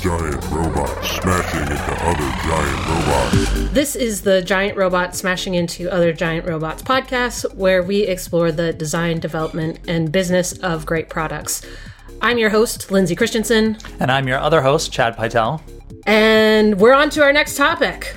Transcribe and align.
giant 0.00 0.44
robots 0.50 1.10
smashing 1.10 1.60
into 1.60 1.92
other 2.04 2.30
giant 2.44 2.88
robots. 2.88 3.72
This 3.72 3.96
is 3.96 4.22
the 4.22 4.42
Giant 4.42 4.76
Robot 4.76 5.16
Smashing 5.16 5.54
Into 5.54 5.92
Other 5.92 6.12
Giant 6.12 6.46
Robots 6.46 6.82
podcast, 6.82 7.52
where 7.54 7.82
we 7.82 8.02
explore 8.02 8.52
the 8.52 8.72
design, 8.72 9.18
development, 9.18 9.80
and 9.88 10.12
business 10.12 10.52
of 10.58 10.86
great 10.86 11.08
products. 11.08 11.62
I'm 12.22 12.38
your 12.38 12.50
host, 12.50 12.92
Lindsay 12.92 13.16
Christensen. 13.16 13.78
And 13.98 14.12
I'm 14.12 14.28
your 14.28 14.38
other 14.38 14.62
host, 14.62 14.92
Chad 14.92 15.16
Pytel. 15.16 15.60
And 16.06 16.78
we're 16.78 16.94
on 16.94 17.10
to 17.10 17.22
our 17.22 17.32
next 17.32 17.56
topic. 17.56 18.14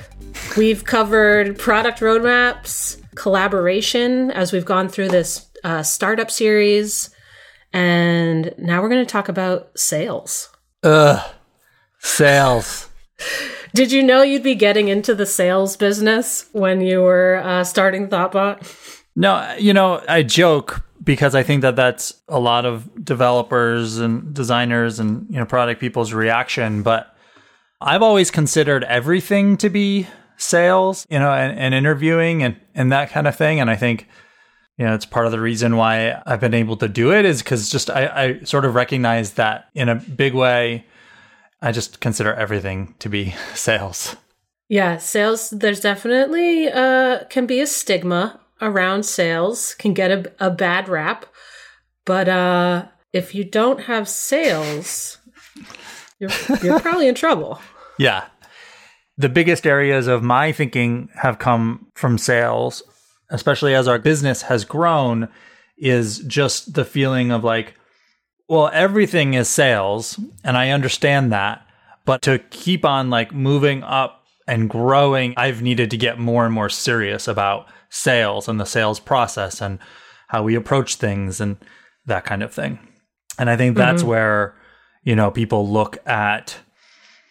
We've 0.56 0.84
covered 0.84 1.58
product 1.58 1.98
roadmaps, 1.98 3.02
collaboration 3.16 4.30
as 4.30 4.52
we've 4.52 4.64
gone 4.64 4.88
through 4.88 5.08
this 5.08 5.50
uh, 5.64 5.82
startup 5.82 6.30
series, 6.30 7.10
and 7.72 8.54
now 8.56 8.82
we're 8.82 8.88
going 8.88 9.04
to 9.04 9.10
talk 9.10 9.28
about 9.28 9.76
sales. 9.76 10.48
Ugh, 10.84 11.20
sales. 12.02 12.88
Did 13.74 13.90
you 13.90 14.02
know 14.02 14.22
you'd 14.22 14.42
be 14.42 14.54
getting 14.54 14.88
into 14.88 15.14
the 15.14 15.24
sales 15.24 15.76
business 15.76 16.46
when 16.52 16.80
you 16.82 17.00
were 17.00 17.36
uh, 17.42 17.64
starting 17.64 18.08
Thoughtbot? 18.08 18.60
No, 19.16 19.56
you 19.58 19.72
know, 19.72 20.02
I 20.08 20.22
joke 20.22 20.84
because 21.02 21.34
I 21.34 21.42
think 21.42 21.62
that 21.62 21.76
that's 21.76 22.14
a 22.28 22.38
lot 22.38 22.64
of 22.64 23.04
developers 23.04 23.98
and 23.98 24.34
designers 24.34 24.98
and 24.98 25.26
you 25.30 25.36
know 25.36 25.46
product 25.46 25.80
people's 25.80 26.12
reaction, 26.12 26.82
but 26.82 27.16
I've 27.80 28.02
always 28.02 28.30
considered 28.30 28.84
everything 28.84 29.56
to 29.58 29.70
be 29.70 30.06
sales, 30.36 31.06
you 31.10 31.18
know, 31.18 31.32
and, 31.32 31.58
and 31.58 31.74
interviewing 31.74 32.42
and, 32.42 32.56
and 32.74 32.92
that 32.92 33.10
kind 33.10 33.26
of 33.26 33.36
thing. 33.36 33.60
And 33.60 33.70
I 33.70 33.76
think, 33.76 34.06
you 34.76 34.86
know, 34.86 34.94
it's 34.94 35.06
part 35.06 35.26
of 35.26 35.32
the 35.32 35.40
reason 35.40 35.76
why 35.76 36.20
I've 36.26 36.40
been 36.40 36.54
able 36.54 36.76
to 36.78 36.88
do 36.88 37.12
it 37.12 37.24
is 37.24 37.42
because 37.42 37.68
just 37.68 37.90
I, 37.90 38.06
I 38.06 38.44
sort 38.44 38.64
of 38.64 38.74
recognize 38.74 39.32
that 39.34 39.68
in 39.74 39.88
a 39.88 39.96
big 39.96 40.34
way, 40.34 40.86
I 41.62 41.72
just 41.72 42.00
consider 42.00 42.34
everything 42.34 42.94
to 42.98 43.08
be 43.08 43.34
sales. 43.54 44.16
Yeah, 44.68 44.98
sales, 44.98 45.50
there's 45.50 45.80
definitely 45.80 46.68
uh, 46.68 47.24
can 47.30 47.46
be 47.46 47.60
a 47.60 47.66
stigma 47.66 48.40
around 48.60 49.04
sales, 49.04 49.74
can 49.74 49.94
get 49.94 50.10
a, 50.10 50.32
a 50.46 50.50
bad 50.50 50.88
rap. 50.88 51.26
But 52.04 52.28
uh, 52.28 52.86
if 53.12 53.34
you 53.34 53.44
don't 53.44 53.82
have 53.82 54.08
sales, 54.08 55.18
you're, 56.18 56.30
you're 56.62 56.80
probably 56.80 57.08
in 57.08 57.14
trouble. 57.14 57.60
Yeah 57.98 58.26
the 59.16 59.28
biggest 59.28 59.66
areas 59.66 60.06
of 60.06 60.22
my 60.22 60.52
thinking 60.52 61.08
have 61.14 61.38
come 61.38 61.86
from 61.94 62.18
sales, 62.18 62.82
especially 63.30 63.74
as 63.74 63.86
our 63.86 63.98
business 63.98 64.42
has 64.42 64.64
grown, 64.64 65.28
is 65.76 66.18
just 66.20 66.74
the 66.74 66.84
feeling 66.84 67.30
of 67.30 67.44
like, 67.44 67.74
well, 68.52 68.68
everything 68.70 69.32
is 69.32 69.48
sales, 69.48 70.20
and 70.44 70.58
I 70.58 70.72
understand 70.72 71.32
that. 71.32 71.66
But 72.04 72.20
to 72.20 72.38
keep 72.38 72.84
on 72.84 73.08
like 73.08 73.32
moving 73.32 73.82
up 73.82 74.26
and 74.46 74.68
growing, 74.68 75.32
I've 75.38 75.62
needed 75.62 75.90
to 75.90 75.96
get 75.96 76.18
more 76.18 76.44
and 76.44 76.52
more 76.52 76.68
serious 76.68 77.26
about 77.26 77.66
sales 77.88 78.48
and 78.48 78.60
the 78.60 78.66
sales 78.66 79.00
process 79.00 79.62
and 79.62 79.78
how 80.28 80.42
we 80.42 80.54
approach 80.54 80.96
things 80.96 81.40
and 81.40 81.56
that 82.04 82.26
kind 82.26 82.42
of 82.42 82.52
thing. 82.52 82.78
And 83.38 83.48
I 83.48 83.56
think 83.56 83.74
that's 83.74 84.02
mm-hmm. 84.02 84.10
where, 84.10 84.54
you 85.02 85.16
know, 85.16 85.30
people 85.30 85.66
look 85.66 86.06
at 86.06 86.54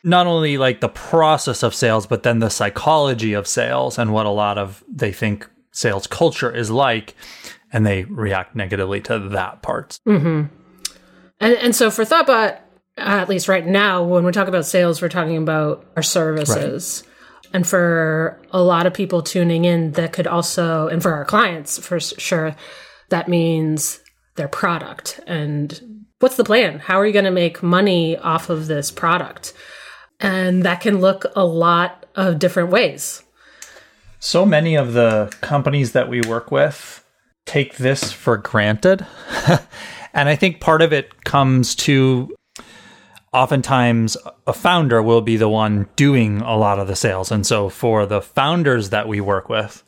not 0.03 0.25
only 0.25 0.57
like 0.57 0.81
the 0.81 0.89
process 0.89 1.61
of 1.61 1.75
sales, 1.75 2.07
but 2.07 2.23
then 2.23 2.39
the 2.39 2.49
psychology 2.49 3.33
of 3.33 3.45
sales 3.45 3.99
and 3.99 4.11
what 4.11 4.25
a 4.25 4.31
lot 4.31 4.57
of 4.57 4.83
they 4.91 5.11
think 5.11 5.47
sales 5.71 6.07
culture 6.07 6.51
is 6.51 6.71
like, 6.71 7.13
and 7.71 7.85
they 7.85 8.05
react 8.05 8.55
negatively 8.55 9.01
to 9.01 9.19
that 9.19 9.61
part. 9.61 9.99
Mm-hmm. 10.07 10.55
And 11.41 11.55
and 11.55 11.75
so 11.75 11.91
for 11.91 12.05
Thoughtbot, 12.05 12.53
uh, 12.97 13.01
at 13.01 13.27
least 13.27 13.49
right 13.49 13.65
now, 13.65 14.03
when 14.03 14.23
we 14.23 14.31
talk 14.31 14.47
about 14.47 14.65
sales, 14.65 15.01
we're 15.01 15.09
talking 15.09 15.37
about 15.37 15.85
our 15.97 16.03
services. 16.03 17.03
Right. 17.03 17.07
And 17.53 17.67
for 17.67 18.39
a 18.51 18.63
lot 18.63 18.85
of 18.85 18.93
people 18.93 19.21
tuning 19.21 19.65
in, 19.65 19.91
that 19.93 20.13
could 20.13 20.27
also, 20.27 20.87
and 20.87 21.01
for 21.01 21.13
our 21.13 21.25
clients 21.25 21.77
for 21.85 21.99
sure, 21.99 22.55
that 23.09 23.27
means 23.27 23.99
their 24.35 24.47
product 24.47 25.19
and 25.27 26.01
what's 26.21 26.37
the 26.37 26.43
plan? 26.43 26.79
How 26.79 26.99
are 26.99 27.05
you 27.05 27.13
going 27.13 27.25
to 27.25 27.31
make 27.31 27.61
money 27.61 28.17
off 28.17 28.49
of 28.49 28.67
this 28.67 28.91
product? 28.91 29.53
And 30.19 30.63
that 30.63 30.81
can 30.81 30.99
look 30.99 31.25
a 31.35 31.43
lot 31.43 32.05
of 32.15 32.39
different 32.39 32.69
ways. 32.69 33.23
So 34.19 34.45
many 34.45 34.75
of 34.75 34.93
the 34.93 35.35
companies 35.41 35.93
that 35.93 36.07
we 36.07 36.21
work 36.21 36.51
with 36.51 37.03
take 37.45 37.77
this 37.77 38.11
for 38.11 38.37
granted. 38.37 39.05
and 40.13 40.29
I 40.29 40.35
think 40.35 40.59
part 40.59 40.81
of 40.81 40.93
it 40.93 41.23
comes 41.23 41.75
to 41.75 42.35
oftentimes 43.33 44.17
a 44.45 44.53
founder 44.53 45.01
will 45.01 45.21
be 45.21 45.37
the 45.37 45.49
one 45.49 45.87
doing 45.95 46.41
a 46.41 46.57
lot 46.57 46.79
of 46.79 46.87
the 46.87 46.95
sales. 46.95 47.31
And 47.31 47.45
so 47.45 47.69
for 47.69 48.05
the 48.05 48.21
founders 48.21 48.89
that 48.89 49.07
we 49.07 49.21
work 49.21 49.47
with, 49.47 49.83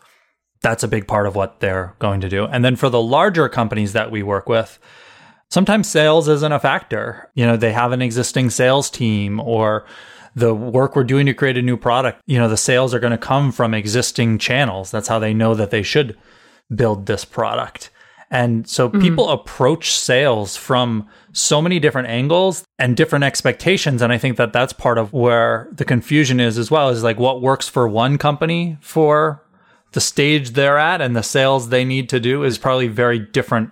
that's 0.61 0.83
a 0.83 0.87
big 0.87 1.07
part 1.07 1.27
of 1.27 1.35
what 1.35 1.59
they're 1.59 1.95
going 1.99 2.21
to 2.21 2.29
do. 2.29 2.45
And 2.45 2.63
then 2.63 2.77
for 2.77 2.89
the 2.89 3.01
larger 3.01 3.49
companies 3.49 3.93
that 3.93 4.11
we 4.11 4.23
work 4.23 4.47
with, 4.47 4.79
sometimes 5.49 5.89
sales 5.89 6.29
isn't 6.29 6.51
a 6.53 6.59
factor. 6.59 7.29
You 7.35 7.45
know, 7.45 7.57
they 7.57 7.73
have 7.73 7.91
an 7.91 8.01
existing 8.01 8.49
sales 8.49 8.89
team 8.89 9.41
or 9.41 9.85
the 10.35 10.53
work 10.55 10.95
we're 10.95 11.03
doing 11.03 11.25
to 11.27 11.33
create 11.33 11.57
a 11.57 11.61
new 11.61 11.77
product, 11.77 12.21
you 12.25 12.39
know, 12.39 12.49
the 12.49 12.57
sales 12.57 12.93
are 12.93 12.99
going 12.99 13.11
to 13.11 13.17
come 13.17 13.51
from 13.51 13.73
existing 13.73 14.39
channels. 14.39 14.89
That's 14.89 15.07
how 15.07 15.19
they 15.19 15.33
know 15.33 15.53
that 15.53 15.69
they 15.69 15.83
should 15.83 16.17
build 16.73 17.05
this 17.05 17.23
product. 17.25 17.91
And 18.33 18.67
so 18.67 18.89
mm-hmm. 18.89 18.99
people 18.99 19.29
approach 19.29 19.93
sales 19.93 20.57
from 20.57 21.07
so 21.33 21.61
many 21.61 21.79
different 21.79 22.07
angles 22.07 22.65
and 22.79 22.97
different 22.97 23.23
expectations. 23.23 24.01
And 24.01 24.11
I 24.11 24.17
think 24.17 24.37
that 24.37 24.51
that's 24.51 24.73
part 24.73 24.97
of 24.97 25.13
where 25.13 25.69
the 25.71 25.85
confusion 25.85 26.39
is 26.39 26.57
as 26.57 26.71
well 26.71 26.89
is 26.89 27.03
like 27.03 27.19
what 27.19 27.43
works 27.43 27.69
for 27.69 27.87
one 27.87 28.17
company 28.17 28.77
for 28.81 29.43
the 29.91 30.01
stage 30.01 30.51
they're 30.51 30.79
at 30.79 30.99
and 30.99 31.15
the 31.15 31.21
sales 31.21 31.69
they 31.69 31.85
need 31.85 32.09
to 32.09 32.19
do 32.19 32.43
is 32.43 32.57
probably 32.57 32.87
very 32.87 33.19
different 33.19 33.69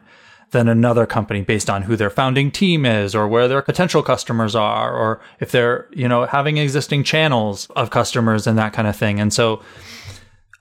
than 0.52 0.68
another 0.68 1.08
company 1.08 1.42
based 1.42 1.70
on 1.70 1.82
who 1.82 1.96
their 1.96 2.12
founding 2.12 2.52
team 2.52 2.86
is 2.86 3.16
or 3.16 3.28
where 3.28 3.48
their 3.48 3.64
potential 3.64 4.04
customers 4.04 4.54
are 4.54 4.96
or 4.96 5.20
if 5.40 5.50
they're, 5.52 5.88
you 5.92 6.08
know, 6.08 6.28
having 6.28 6.58
existing 6.58 7.04
channels 7.04 7.68
of 7.76 7.90
customers 7.90 8.46
and 8.46 8.60
that 8.60 8.74
kind 8.74 8.88
of 8.88 8.96
thing. 8.96 9.20
And 9.20 9.34
so 9.34 9.64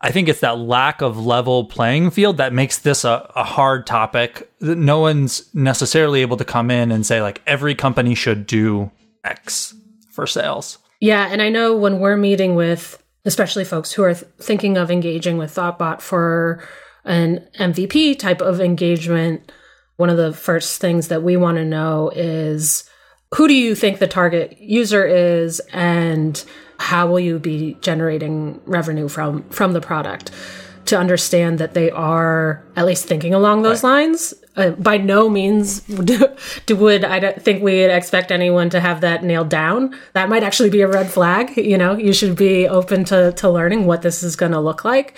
I 0.00 0.10
think 0.12 0.28
it's 0.28 0.40
that 0.40 0.58
lack 0.58 1.02
of 1.02 1.24
level 1.24 1.64
playing 1.64 2.10
field 2.10 2.38
that 2.38 2.52
makes 2.52 2.78
this 2.78 3.04
a, 3.04 3.30
a 3.36 3.44
hard 3.44 3.86
topic. 3.86 4.50
No 4.60 5.00
one's 5.00 5.54
necessarily 5.54 6.22
able 6.22 6.38
to 6.38 6.44
come 6.44 6.70
in 6.70 6.90
and 6.90 7.04
say 7.04 7.20
like 7.20 7.42
every 7.46 7.74
company 7.74 8.14
should 8.14 8.46
do 8.46 8.90
X 9.24 9.74
for 10.10 10.26
sales. 10.26 10.78
Yeah, 11.00 11.28
and 11.30 11.42
I 11.42 11.48
know 11.48 11.76
when 11.76 12.00
we're 12.00 12.16
meeting 12.16 12.54
with 12.54 13.02
especially 13.24 13.64
folks 13.64 13.92
who 13.92 14.02
are 14.02 14.14
th- 14.14 14.26
thinking 14.38 14.76
of 14.76 14.90
engaging 14.90 15.36
with 15.36 15.54
Thoughtbot 15.54 16.00
for 16.00 16.66
an 17.04 17.46
MVP 17.58 18.18
type 18.18 18.40
of 18.40 18.60
engagement, 18.60 19.52
one 19.96 20.10
of 20.10 20.16
the 20.16 20.32
first 20.32 20.80
things 20.80 21.08
that 21.08 21.22
we 21.22 21.36
want 21.36 21.58
to 21.58 21.64
know 21.64 22.10
is 22.14 22.88
who 23.34 23.46
do 23.46 23.54
you 23.54 23.74
think 23.74 23.98
the 23.98 24.06
target 24.06 24.58
user 24.58 25.06
is 25.06 25.60
and 25.72 26.44
how 26.80 27.06
will 27.06 27.20
you 27.20 27.38
be 27.38 27.76
generating 27.82 28.58
revenue 28.64 29.06
from 29.06 29.42
from 29.50 29.74
the 29.74 29.80
product? 29.80 30.30
To 30.86 30.98
understand 30.98 31.58
that 31.58 31.74
they 31.74 31.90
are 31.90 32.64
at 32.74 32.86
least 32.86 33.04
thinking 33.04 33.32
along 33.32 33.62
those 33.62 33.84
right. 33.84 33.90
lines. 33.90 34.34
Uh, 34.56 34.70
by 34.70 34.96
no 34.96 35.28
means 35.28 35.80
do, 36.04 36.26
do, 36.66 36.74
would 36.74 37.04
i 37.04 37.32
think 37.34 37.62
we'd 37.62 37.84
expect 37.84 38.32
anyone 38.32 38.68
to 38.70 38.80
have 38.80 39.02
that 39.02 39.22
nailed 39.22 39.48
down. 39.50 39.94
That 40.14 40.28
might 40.28 40.42
actually 40.42 40.70
be 40.70 40.80
a 40.80 40.88
red 40.88 41.08
flag 41.08 41.56
you 41.56 41.78
know? 41.78 41.96
You 41.96 42.12
should 42.12 42.34
be 42.34 42.66
open 42.66 43.04
to 43.04 43.32
to 43.32 43.48
learning 43.48 43.86
what 43.86 44.02
this 44.02 44.22
is 44.22 44.34
going 44.34 44.52
to 44.52 44.60
look 44.60 44.84
like. 44.84 45.14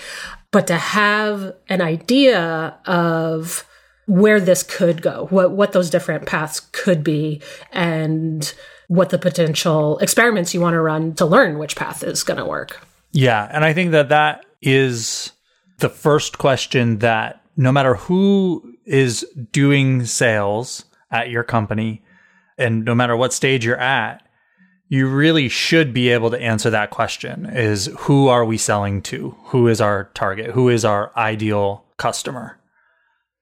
But 0.50 0.66
to 0.66 0.76
have 0.76 1.54
an 1.68 1.80
idea 1.80 2.76
of 2.84 3.64
where 4.06 4.40
this 4.40 4.62
could 4.62 5.00
go, 5.00 5.28
what 5.30 5.52
what 5.52 5.72
those 5.72 5.90
different 5.90 6.26
paths 6.26 6.60
could 6.72 7.02
be, 7.02 7.40
and 7.72 8.52
what 8.92 9.08
the 9.08 9.18
potential 9.18 9.96
experiments 10.00 10.52
you 10.52 10.60
want 10.60 10.74
to 10.74 10.80
run 10.80 11.14
to 11.14 11.24
learn 11.24 11.58
which 11.58 11.76
path 11.76 12.04
is 12.04 12.22
going 12.22 12.36
to 12.36 12.44
work. 12.44 12.86
Yeah, 13.12 13.48
and 13.50 13.64
I 13.64 13.72
think 13.72 13.92
that 13.92 14.10
that 14.10 14.44
is 14.60 15.32
the 15.78 15.88
first 15.88 16.36
question 16.36 16.98
that 16.98 17.42
no 17.56 17.72
matter 17.72 17.94
who 17.94 18.76
is 18.84 19.26
doing 19.50 20.04
sales 20.04 20.84
at 21.10 21.30
your 21.30 21.42
company 21.42 22.02
and 22.58 22.84
no 22.84 22.94
matter 22.94 23.16
what 23.16 23.32
stage 23.32 23.64
you're 23.64 23.80
at, 23.80 24.28
you 24.88 25.08
really 25.08 25.48
should 25.48 25.94
be 25.94 26.10
able 26.10 26.30
to 26.30 26.38
answer 26.38 26.68
that 26.68 26.90
question 26.90 27.46
is 27.46 27.86
who 28.00 28.28
are 28.28 28.44
we 28.44 28.58
selling 28.58 29.00
to? 29.00 29.34
Who 29.44 29.68
is 29.68 29.80
our 29.80 30.10
target? 30.12 30.50
Who 30.50 30.68
is 30.68 30.84
our 30.84 31.16
ideal 31.16 31.86
customer? 31.96 32.58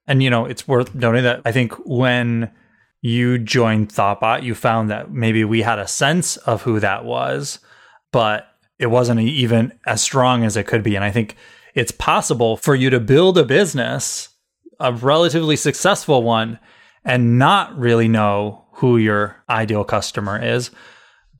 And, 0.06 0.22
you 0.22 0.30
know, 0.30 0.44
it's 0.44 0.68
worth 0.68 0.94
noting 0.94 1.24
that 1.24 1.42
I 1.44 1.50
think 1.50 1.72
when 1.84 2.52
you 3.02 3.38
joined 3.38 3.88
Thoughtbot, 3.88 4.42
you 4.42 4.54
found 4.54 4.90
that 4.90 5.10
maybe 5.10 5.44
we 5.44 5.62
had 5.62 5.78
a 5.78 5.88
sense 5.88 6.36
of 6.38 6.62
who 6.62 6.80
that 6.80 7.04
was, 7.04 7.58
but 8.12 8.46
it 8.78 8.86
wasn't 8.86 9.20
even 9.20 9.72
as 9.86 10.02
strong 10.02 10.44
as 10.44 10.56
it 10.56 10.66
could 10.66 10.82
be. 10.82 10.96
And 10.96 11.04
I 11.04 11.10
think 11.10 11.36
it's 11.74 11.92
possible 11.92 12.56
for 12.56 12.74
you 12.74 12.90
to 12.90 13.00
build 13.00 13.38
a 13.38 13.44
business, 13.44 14.28
a 14.78 14.92
relatively 14.92 15.56
successful 15.56 16.22
one, 16.22 16.58
and 17.04 17.38
not 17.38 17.78
really 17.78 18.08
know 18.08 18.66
who 18.72 18.96
your 18.96 19.42
ideal 19.48 19.84
customer 19.84 20.42
is, 20.42 20.70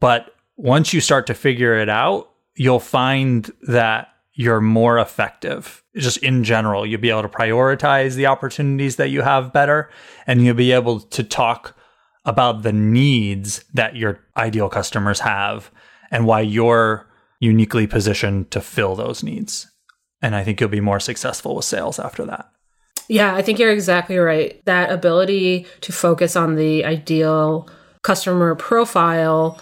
But 0.01 0.35
once 0.57 0.93
you 0.93 1.01
start 1.01 1.27
to 1.29 1.35
figure 1.35 1.75
it 1.75 1.89
out, 1.89 2.31
you'll 2.57 2.81
find 2.81 3.51
that 3.69 4.09
you're 4.33 4.61
more 4.61 4.99
effective. 4.99 5.80
Just 5.97 6.19
in 6.19 6.45
general, 6.45 6.87
you'll 6.87 7.01
be 7.01 7.11
able 7.11 7.23
to 7.23 7.29
prioritize 7.29 8.15
the 8.15 8.27
opportunities 8.27 8.97
that 8.97 9.11
you 9.11 9.23
have 9.23 9.53
better 9.53 9.91
and 10.27 10.45
you'll 10.45 10.55
be 10.55 10.73
able 10.73 11.01
to 11.01 11.25
talk 11.25 11.77
about 12.25 12.63
the 12.63 12.73
needs 12.73 13.65
that 13.75 13.97
your 13.97 14.21
ideal 14.37 14.69
customers 14.69 15.21
have 15.21 15.71
and 16.11 16.27
why 16.27 16.41
you're 16.41 17.09
uniquely 17.41 17.87
positioned 17.87 18.51
to 18.51 18.61
fill 18.61 18.95
those 18.95 19.23
needs. 19.23 19.67
And 20.23 20.37
I 20.37 20.45
think 20.45 20.61
you'll 20.61 20.69
be 20.69 20.81
more 20.81 21.01
successful 21.01 21.57
with 21.57 21.65
sales 21.65 21.99
after 21.99 22.25
that. 22.27 22.51
Yeah, 23.09 23.35
I 23.35 23.43
think 23.43 23.59
you're 23.59 23.73
exactly 23.73 24.19
right. 24.19 24.65
That 24.67 24.93
ability 24.93 25.67
to 25.81 25.93
focus 25.93 26.37
on 26.37 26.55
the 26.55 26.85
ideal 26.85 27.69
customer 28.03 28.55
profile. 28.55 29.59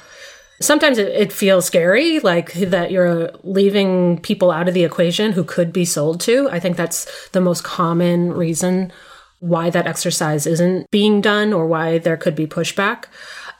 Sometimes 0.60 0.98
it, 0.98 1.08
it, 1.08 1.32
feels 1.32 1.66
scary, 1.66 2.18
like 2.20 2.52
that 2.54 2.90
you're 2.90 3.30
leaving 3.42 4.18
people 4.20 4.50
out 4.50 4.68
of 4.68 4.74
the 4.74 4.84
equation 4.84 5.32
who 5.32 5.44
could 5.44 5.72
be 5.72 5.84
sold 5.84 6.20
to. 6.22 6.48
I 6.50 6.58
think 6.58 6.76
that's 6.76 7.28
the 7.30 7.40
most 7.40 7.62
common 7.62 8.32
reason 8.32 8.92
why 9.40 9.70
that 9.70 9.86
exercise 9.86 10.46
isn't 10.46 10.90
being 10.90 11.20
done 11.20 11.52
or 11.52 11.66
why 11.66 11.98
there 11.98 12.16
could 12.16 12.34
be 12.34 12.46
pushback. 12.46 13.04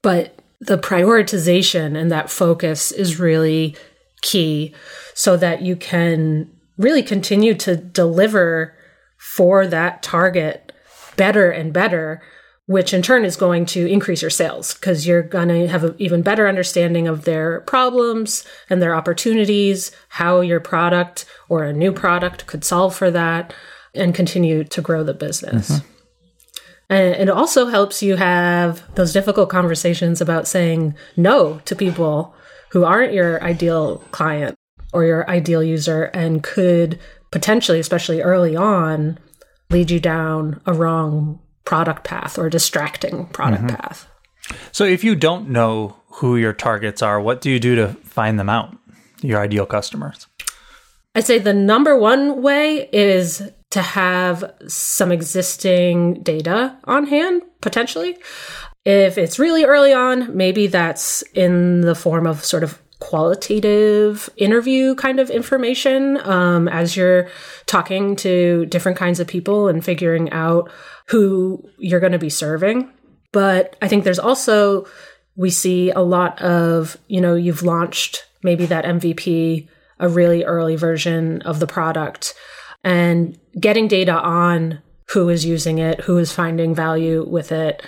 But 0.03 0.39
the 0.61 0.79
prioritization 0.79 1.97
and 1.97 2.11
that 2.11 2.31
focus 2.31 2.91
is 2.91 3.21
really 3.21 3.77
key 4.23 4.75
so 5.15 5.37
that 5.37 5.63
you 5.63 5.77
can 5.77 6.51
really 6.77 7.03
continue 7.03 7.55
to 7.55 7.77
deliver 7.77 8.77
for 9.19 9.67
that 9.67 10.03
target 10.03 10.73
better 11.17 11.51
and 11.51 11.73
better 11.73 12.23
which 12.69 12.93
in 12.93 13.01
turn 13.01 13.25
is 13.25 13.35
going 13.35 13.65
to 13.65 13.87
increase 13.87 14.21
your 14.21 14.31
sales 14.31 14.75
because 14.75 15.07
you're 15.07 15.23
going 15.23 15.49
to 15.49 15.67
have 15.69 15.85
an 15.85 15.95
even 15.97 16.21
better 16.21 16.47
understanding 16.47 17.09
of 17.09 17.25
their 17.25 17.63
problems 17.63 18.45
and 18.69 18.83
their 18.83 18.95
opportunities, 18.95 19.91
how 20.11 20.43
your 20.43 20.61
product 20.61 21.25
or 21.49 21.65
a 21.65 21.73
new 21.73 21.91
product 21.91 22.47
could 22.47 22.63
solve 22.63 22.95
for 22.95 23.11
that, 23.11 23.55
and 23.95 24.15
continue 24.15 24.65
to 24.65 24.83
grow 24.83 25.03
the 25.03 25.15
business. 25.15 25.71
Mm-hmm. 25.71 25.89
And 26.91 27.31
it 27.31 27.31
also 27.31 27.69
helps 27.69 28.03
you 28.03 28.17
have 28.17 28.83
those 28.97 29.15
difficult 29.15 29.49
conversations 29.49 30.21
about 30.21 30.47
saying 30.47 30.95
no 31.17 31.61
to 31.65 31.75
people 31.75 32.35
who 32.73 32.85
aren't 32.85 33.15
your 33.15 33.43
ideal 33.43 34.05
client 34.11 34.55
or 34.93 35.05
your 35.05 35.29
ideal 35.31 35.63
user 35.63 36.05
and 36.05 36.43
could 36.43 36.99
potentially, 37.31 37.81
especially 37.81 38.21
early 38.21 38.55
on, 38.55 39.19
lead 39.71 39.91
you 39.91 40.01
down 40.01 40.61
a 40.67 40.75
wrong 40.75 41.41
product 41.69 42.03
path 42.03 42.39
or 42.39 42.49
distracting 42.49 43.27
product 43.27 43.65
mm-hmm. 43.65 43.77
path. 43.77 44.09
So 44.73 44.85
if 44.85 45.05
you 45.05 45.15
don't 45.15 45.51
know 45.51 45.99
who 46.13 46.39
your 46.39 46.55
targets 46.55 47.03
are, 47.03 47.21
what 47.21 47.43
do 47.43 47.51
you 47.51 47.61
do 47.61 47.75
to 47.75 47.89
find 48.05 48.41
them 48.41 48.49
out, 48.49 48.75
your 49.21 49.39
ideal 49.39 49.67
customers? 49.67 50.27
I'd 51.15 51.27
say 51.27 51.39
the 51.39 51.53
number 51.53 51.95
one 51.95 52.41
way 52.41 52.89
is 52.91 53.43
to 53.73 53.83
have 53.83 54.51
some 54.67 55.13
existing 55.13 56.23
data 56.23 56.75
on 56.85 57.05
hand, 57.05 57.43
potentially. 57.61 58.17
If 58.87 59.19
it's 59.19 59.39
really 59.39 59.65
early 59.65 59.93
on, 59.93 60.35
maybe 60.35 60.69
that's 60.69 61.21
in 61.35 61.83
the 61.83 61.95
form 61.95 62.27
of 62.27 62.43
sort 62.43 62.63
of 62.63 62.81
qualitative 63.01 64.31
interview 64.39 64.95
kind 64.95 65.21
of 65.21 65.29
information 65.29 66.17
um, 66.27 66.67
as 66.67 66.97
you're 66.97 67.29
talking 67.67 68.17
to 68.17 68.65
different 68.67 68.97
kinds 68.97 69.21
of 69.21 69.27
people 69.27 69.69
and 69.69 69.85
figuring 69.85 70.33
out 70.33 70.71
who 71.09 71.69
you're 71.79 72.01
going 72.01 72.13
to 72.13 72.19
be 72.19 72.31
serving. 72.31 72.91
But 73.33 73.77
I 73.83 73.89
think 73.89 74.05
there's 74.05 74.19
also, 74.19 74.87
we 75.37 75.51
see 75.51 75.91
a 75.91 76.01
lot 76.01 76.41
of, 76.41 76.97
you 77.09 77.21
know, 77.21 77.35
you've 77.35 77.63
launched 77.63 78.25
maybe 78.43 78.67
that 78.67 78.85
MVP, 78.85 79.69
a 79.99 80.09
really 80.09 80.45
early 80.45 80.77
version 80.77 81.43
of 81.43 81.61
the 81.61 81.67
product, 81.67 82.35
and 82.85 83.39
getting 83.59 83.89
data 83.89 84.13
on 84.13 84.81
who 85.11 85.29
is 85.29 85.45
using 85.45 85.79
it, 85.79 86.01
who 86.01 86.19
is 86.19 86.33
finding 86.33 86.75
value 86.75 87.27
with 87.29 87.53
it. 87.53 87.83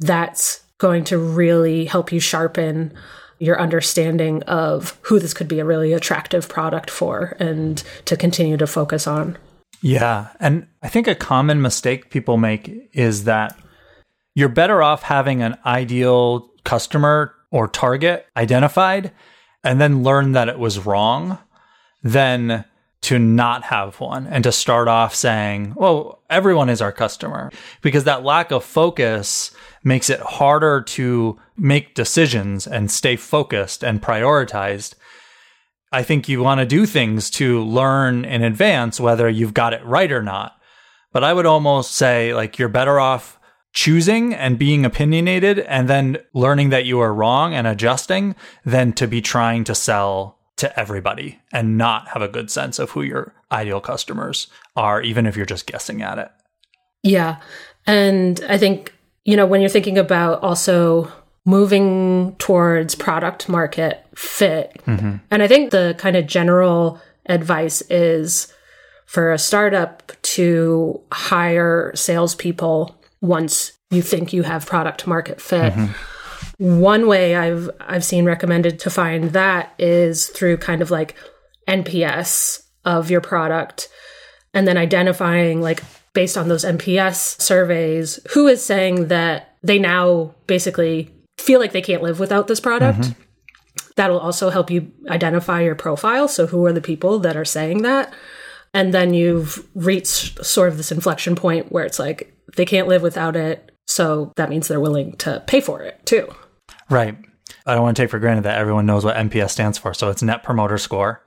That's 0.00 0.62
going 0.78 1.04
to 1.04 1.18
really 1.18 1.86
help 1.86 2.12
you 2.12 2.20
sharpen 2.20 2.94
your 3.38 3.60
understanding 3.60 4.42
of 4.44 4.98
who 5.02 5.18
this 5.18 5.34
could 5.34 5.48
be 5.48 5.60
a 5.60 5.64
really 5.64 5.92
attractive 5.92 6.48
product 6.48 6.90
for 6.90 7.36
and 7.38 7.82
to 8.04 8.16
continue 8.16 8.56
to 8.56 8.66
focus 8.66 9.06
on. 9.06 9.38
Yeah. 9.80 10.28
And 10.40 10.66
I 10.82 10.88
think 10.88 11.06
a 11.06 11.14
common 11.14 11.62
mistake 11.62 12.10
people 12.10 12.36
make 12.36 12.90
is 12.92 13.24
that 13.24 13.56
you're 14.34 14.48
better 14.48 14.82
off 14.82 15.02
having 15.02 15.42
an 15.42 15.58
ideal 15.64 16.50
customer 16.64 17.34
or 17.50 17.68
target 17.68 18.26
identified 18.36 19.12
and 19.64 19.80
then 19.80 20.02
learn 20.02 20.32
that 20.32 20.48
it 20.48 20.58
was 20.58 20.84
wrong 20.84 21.38
than 22.02 22.64
to 23.00 23.18
not 23.18 23.64
have 23.64 24.00
one 24.00 24.26
and 24.26 24.44
to 24.44 24.52
start 24.52 24.88
off 24.88 25.14
saying, 25.14 25.72
well, 25.76 26.22
everyone 26.28 26.68
is 26.68 26.82
our 26.82 26.92
customer. 26.92 27.50
Because 27.80 28.04
that 28.04 28.24
lack 28.24 28.50
of 28.50 28.64
focus 28.64 29.52
makes 29.84 30.10
it 30.10 30.20
harder 30.20 30.82
to 30.82 31.38
make 31.56 31.94
decisions 31.94 32.66
and 32.66 32.90
stay 32.90 33.16
focused 33.16 33.84
and 33.84 34.02
prioritized 34.02 34.94
I 35.90 36.02
think 36.02 36.28
you 36.28 36.42
want 36.42 36.60
to 36.60 36.66
do 36.66 36.86
things 36.86 37.30
to 37.30 37.62
learn 37.62 38.24
in 38.24 38.42
advance 38.42 39.00
whether 39.00 39.28
you've 39.28 39.54
got 39.54 39.72
it 39.72 39.84
right 39.84 40.10
or 40.12 40.22
not. 40.22 40.56
But 41.12 41.24
I 41.24 41.32
would 41.32 41.46
almost 41.46 41.92
say 41.92 42.34
like 42.34 42.58
you're 42.58 42.68
better 42.68 43.00
off 43.00 43.38
choosing 43.72 44.34
and 44.34 44.58
being 44.58 44.84
opinionated 44.84 45.60
and 45.60 45.88
then 45.88 46.18
learning 46.34 46.70
that 46.70 46.84
you 46.84 47.00
are 47.00 47.14
wrong 47.14 47.54
and 47.54 47.66
adjusting 47.66 48.34
than 48.64 48.92
to 48.94 49.06
be 49.06 49.20
trying 49.20 49.64
to 49.64 49.74
sell 49.74 50.38
to 50.56 50.78
everybody 50.78 51.38
and 51.52 51.78
not 51.78 52.08
have 52.08 52.22
a 52.22 52.28
good 52.28 52.50
sense 52.50 52.78
of 52.78 52.90
who 52.90 53.02
your 53.02 53.34
ideal 53.52 53.80
customers 53.80 54.48
are, 54.76 55.00
even 55.02 55.26
if 55.26 55.36
you're 55.36 55.46
just 55.46 55.66
guessing 55.66 56.02
at 56.02 56.18
it. 56.18 56.30
Yeah. 57.02 57.36
And 57.86 58.44
I 58.48 58.58
think, 58.58 58.92
you 59.24 59.36
know, 59.36 59.46
when 59.46 59.60
you're 59.60 59.70
thinking 59.70 59.96
about 59.96 60.42
also 60.42 61.10
moving 61.44 62.34
towards 62.36 62.94
product 62.94 63.48
market 63.48 64.04
fit. 64.14 64.80
Mm-hmm. 64.86 65.16
And 65.30 65.42
I 65.42 65.48
think 65.48 65.70
the 65.70 65.94
kind 65.98 66.16
of 66.16 66.26
general 66.26 67.00
advice 67.26 67.80
is 67.82 68.52
for 69.06 69.32
a 69.32 69.38
startup 69.38 70.12
to 70.22 71.00
hire 71.10 71.92
salespeople 71.94 73.00
once 73.20 73.72
you 73.90 74.02
think 74.02 74.32
you 74.32 74.42
have 74.42 74.66
product 74.66 75.06
market 75.06 75.40
fit. 75.40 75.72
Mm-hmm. 75.72 76.80
One 76.80 77.06
way 77.06 77.36
I've 77.36 77.70
I've 77.80 78.04
seen 78.04 78.24
recommended 78.24 78.78
to 78.80 78.90
find 78.90 79.30
that 79.32 79.72
is 79.78 80.26
through 80.26 80.58
kind 80.58 80.82
of 80.82 80.90
like 80.90 81.14
NPS 81.68 82.62
of 82.84 83.10
your 83.10 83.20
product 83.20 83.88
and 84.54 84.66
then 84.66 84.76
identifying 84.76 85.60
like 85.60 85.82
based 86.12 86.36
on 86.36 86.48
those 86.48 86.64
NPS 86.64 87.40
surveys 87.40 88.18
who 88.32 88.46
is 88.46 88.64
saying 88.64 89.08
that 89.08 89.56
they 89.62 89.78
now 89.78 90.34
basically 90.46 91.10
feel 91.38 91.60
like 91.60 91.72
they 91.72 91.82
can't 91.82 92.02
live 92.02 92.20
without 92.20 92.46
this 92.46 92.60
product. 92.60 93.00
Mm-hmm. 93.00 93.22
That'll 93.96 94.18
also 94.18 94.50
help 94.50 94.70
you 94.70 94.92
identify 95.08 95.62
your 95.62 95.74
profile. 95.74 96.28
So, 96.28 96.46
who 96.46 96.64
are 96.66 96.72
the 96.72 96.80
people 96.80 97.18
that 97.20 97.36
are 97.36 97.44
saying 97.44 97.82
that? 97.82 98.12
And 98.74 98.92
then 98.92 99.14
you've 99.14 99.66
reached 99.74 100.44
sort 100.44 100.68
of 100.68 100.76
this 100.76 100.92
inflection 100.92 101.34
point 101.34 101.72
where 101.72 101.84
it's 101.84 101.98
like 101.98 102.34
they 102.56 102.64
can't 102.64 102.88
live 102.88 103.02
without 103.02 103.36
it. 103.36 103.72
So, 103.86 104.32
that 104.36 104.50
means 104.50 104.68
they're 104.68 104.80
willing 104.80 105.16
to 105.18 105.42
pay 105.46 105.60
for 105.60 105.82
it 105.82 106.04
too. 106.04 106.28
Right. 106.90 107.16
I 107.66 107.74
don't 107.74 107.82
want 107.82 107.96
to 107.96 108.02
take 108.02 108.10
for 108.10 108.18
granted 108.18 108.44
that 108.44 108.58
everyone 108.58 108.86
knows 108.86 109.04
what 109.04 109.16
NPS 109.16 109.50
stands 109.50 109.78
for. 109.78 109.94
So, 109.94 110.10
it's 110.10 110.22
Net 110.22 110.42
Promoter 110.42 110.78
Score. 110.78 111.24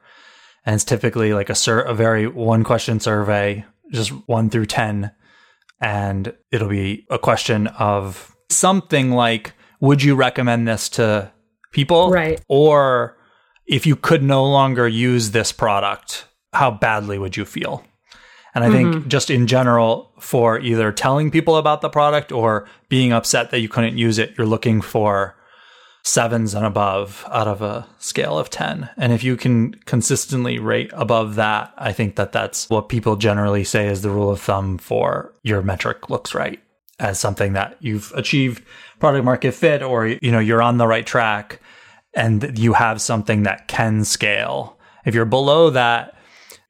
And 0.66 0.76
it's 0.76 0.84
typically 0.84 1.34
like 1.34 1.50
a, 1.50 1.56
sur- 1.56 1.82
a 1.82 1.94
very 1.94 2.28
one 2.28 2.64
question 2.64 3.00
survey, 3.00 3.66
just 3.92 4.12
one 4.28 4.50
through 4.50 4.68
10. 4.68 5.12
And 5.82 6.34
it'll 6.52 6.70
be 6.70 7.08
a 7.10 7.18
question 7.18 7.68
of 7.68 8.36
something 8.50 9.12
like, 9.12 9.54
would 9.82 10.02
you 10.02 10.16
recommend 10.16 10.68
this 10.68 10.88
to 10.90 11.32
people? 11.74 12.10
Right. 12.10 12.42
Or 12.48 13.18
if 13.66 13.86
you 13.86 13.96
could 13.96 14.24
no 14.24 14.46
longer 14.46 14.88
use 14.88 15.32
this 15.32 15.52
product, 15.52 16.26
how 16.54 16.72
badly 16.72 17.18
would 17.18 17.36
you 17.36 17.46
feel? 17.46 17.84
And 18.54 18.64
I 18.64 18.70
mm-hmm. 18.70 18.92
think 18.92 19.08
just 19.08 19.30
in 19.30 19.48
general, 19.48 20.12
for 20.20 20.60
either 20.60 20.92
telling 20.92 21.32
people 21.32 21.58
about 21.58 21.82
the 21.82 21.90
product 21.90 22.32
or 22.32 22.68
being 22.90 23.14
upset 23.14 23.50
that 23.52 23.60
you 23.60 23.70
couldn't 23.70 23.98
use 23.98 24.18
it, 24.18 24.34
you're 24.38 24.48
looking 24.48 24.82
for 24.82 25.36
sevens 26.04 26.54
and 26.54 26.66
above 26.66 27.24
out 27.30 27.48
of 27.48 27.62
a 27.62 27.88
scale 28.00 28.38
of 28.38 28.50
10. 28.50 28.90
And 28.98 29.14
if 29.14 29.24
you 29.24 29.38
can 29.38 29.74
consistently 29.86 30.60
rate 30.60 30.90
above 30.94 31.36
that, 31.36 31.74
I 31.78 31.94
think 31.94 32.16
that 32.16 32.32
that's 32.32 32.70
what 32.70 32.90
people 32.90 33.16
generally 33.16 33.64
say 33.64 33.88
is 33.88 34.02
the 34.02 34.10
rule 34.10 34.32
of 34.32 34.42
thumb 34.42 34.78
for 34.80 35.34
your 35.44 35.62
metric 35.62 36.10
looks 36.10 36.34
right 36.34 36.60
as 37.00 37.20
something 37.20 37.54
that 37.54 37.78
you've 37.80 38.12
achieved 38.16 38.64
product 39.02 39.26
market 39.26 39.54
fit 39.54 39.84
or 39.84 40.08
you 40.08 40.32
know 40.32 40.40
you're 40.40 40.62
on 40.62 40.78
the 40.78 40.88
right 40.88 41.06
track 41.06 41.60
and 42.14 42.58
you 42.58 42.74
have 42.74 43.02
something 43.02 43.44
that 43.44 43.68
can 43.68 44.06
scale 44.06 44.78
if 45.06 45.14
you're 45.14 45.26
below 45.26 45.72
that 45.72 46.16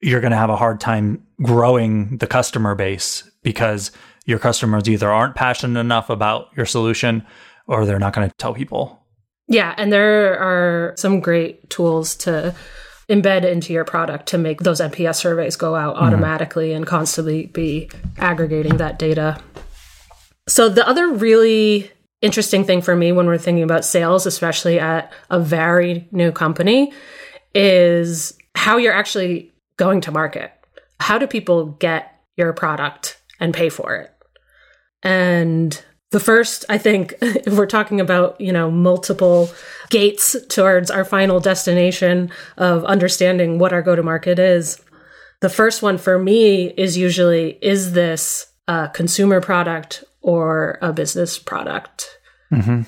you're 0.02 0.22
going 0.22 0.32
to 0.32 0.38
have 0.38 0.50
a 0.50 0.56
hard 0.56 0.80
time 0.80 1.24
growing 1.44 2.18
the 2.18 2.26
customer 2.26 2.74
base 2.74 3.30
because 3.44 3.92
your 4.26 4.40
customers 4.40 4.90
either 4.90 5.12
aren't 5.12 5.36
passionate 5.36 5.80
enough 5.80 6.10
about 6.10 6.48
your 6.56 6.66
solution 6.66 7.24
or 7.68 7.86
they're 7.86 8.00
not 8.00 8.14
going 8.14 8.28
to 8.28 8.36
tell 8.38 8.54
people 8.54 9.06
Yeah, 9.48 9.76
and 9.78 9.92
there 9.92 10.40
are 10.40 10.94
some 10.96 11.20
great 11.20 11.70
tools 11.70 12.16
to 12.18 12.56
embed 13.10 13.44
into 13.44 13.74
your 13.74 13.84
product 13.84 14.28
to 14.28 14.38
make 14.38 14.62
those 14.62 14.80
NPS 14.80 15.16
surveys 15.16 15.58
go 15.58 15.76
out 15.76 15.98
automatically 15.98 16.70
mm-hmm. 16.70 16.78
and 16.78 16.88
constantly 16.88 17.48
be 17.48 17.90
aggregating 18.18 18.78
that 18.78 18.98
data. 18.98 19.38
So, 20.48 20.70
the 20.70 20.88
other 20.88 21.10
really 21.10 21.92
interesting 22.22 22.64
thing 22.64 22.82
for 22.82 22.96
me 22.96 23.12
when 23.12 23.26
we're 23.26 23.38
thinking 23.38 23.64
about 23.64 23.86
sales, 23.86 24.26
especially 24.26 24.80
at 24.80 25.12
a 25.30 25.40
very 25.40 26.08
new 26.12 26.32
company, 26.32 26.94
is 27.54 28.38
how 28.56 28.78
you're 28.78 28.94
actually 28.94 29.52
going 29.78 30.02
to 30.02 30.12
market. 30.12 30.52
How 31.00 31.18
do 31.18 31.28
people 31.28 31.66
get 31.66 32.20
your 32.38 32.54
product 32.54 33.20
and 33.40 33.54
pay 33.54 33.70
for 33.70 33.96
it? 33.96 34.14
And 35.04 35.84
the 36.12 36.20
first, 36.20 36.66
I 36.70 36.78
think, 36.78 37.16
if 37.22 37.54
we're 37.58 37.66
talking 37.66 38.00
about, 38.00 38.40
you 38.40 38.52
know, 38.52 38.70
multiple 38.70 39.50
gates 39.90 40.36
towards 40.48 40.92
our 40.92 41.04
final 41.04 41.40
destination 41.40 42.32
of 42.58 42.86
understanding 42.86 43.58
what 43.58 43.74
our 43.74 43.82
go 43.82 43.96
to 43.96 44.04
market 44.04 44.38
is, 44.38 44.82
the 45.42 45.50
first 45.50 45.82
one 45.82 45.98
for 45.98 46.20
me 46.20 46.68
is 46.68 46.98
usually 46.98 47.58
is 47.62 47.94
this 47.94 48.48
a 48.68 48.90
consumer 48.94 49.42
product 49.42 50.04
or 50.22 50.78
a 50.82 50.94
business 50.94 51.38
product? 51.40 52.20
Mm-hmm. 52.52 52.84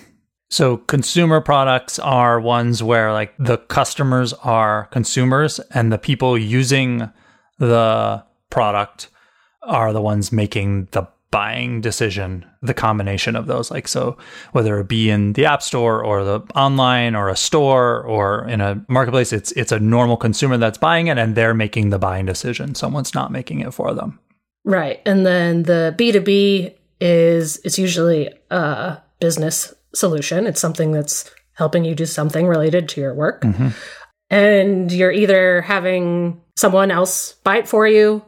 So 0.49 0.77
consumer 0.77 1.41
products 1.41 1.97
are 1.97 2.39
ones 2.39 2.83
where 2.83 3.11
like 3.11 3.33
the 3.39 3.57
customers 3.57 4.33
are 4.33 4.85
consumers 4.91 5.59
and 5.71 5.91
the 5.91 5.97
people 5.97 6.37
using 6.37 7.09
the 7.57 8.23
product 8.49 9.09
are 9.63 9.93
the 9.93 10.01
ones 10.01 10.31
making 10.31 10.89
the 10.91 11.07
buying 11.31 11.81
decision, 11.81 12.45
the 12.61 12.75
combination 12.75 13.35
of 13.35 13.47
those. 13.47 13.71
Like, 13.71 13.87
so 13.87 14.15
whether 14.51 14.79
it 14.79 14.87
be 14.87 15.09
in 15.09 15.33
the 15.33 15.47
app 15.47 15.63
store 15.63 16.05
or 16.05 16.23
the 16.23 16.41
online 16.55 17.15
or 17.15 17.29
a 17.29 17.35
store 17.35 18.03
or 18.03 18.47
in 18.47 18.61
a 18.61 18.85
marketplace, 18.87 19.33
it's, 19.33 19.51
it's 19.53 19.71
a 19.71 19.79
normal 19.79 20.17
consumer 20.17 20.57
that's 20.57 20.77
buying 20.77 21.07
it 21.07 21.17
and 21.17 21.33
they're 21.33 21.55
making 21.55 21.89
the 21.89 21.97
buying 21.97 22.27
decision. 22.27 22.75
Someone's 22.75 23.15
not 23.15 23.31
making 23.31 23.61
it 23.61 23.73
for 23.73 23.95
them. 23.95 24.19
Right. 24.63 25.01
And 25.07 25.25
then 25.25 25.63
the 25.63 25.95
B2B 25.97 26.75
is, 27.03 27.59
it's 27.65 27.77
usually 27.77 28.33
a 28.49 28.97
business 29.19 29.73
solution. 29.93 30.47
It's 30.47 30.61
something 30.61 30.91
that's 30.91 31.29
helping 31.53 31.83
you 31.83 31.95
do 31.95 32.05
something 32.05 32.47
related 32.47 32.87
to 32.89 33.01
your 33.01 33.13
work. 33.13 33.41
Mm-hmm. 33.41 33.69
And 34.29 34.91
you're 34.91 35.11
either 35.11 35.61
having 35.61 36.41
someone 36.55 36.91
else 36.91 37.33
buy 37.43 37.57
it 37.57 37.67
for 37.67 37.85
you, 37.85 38.23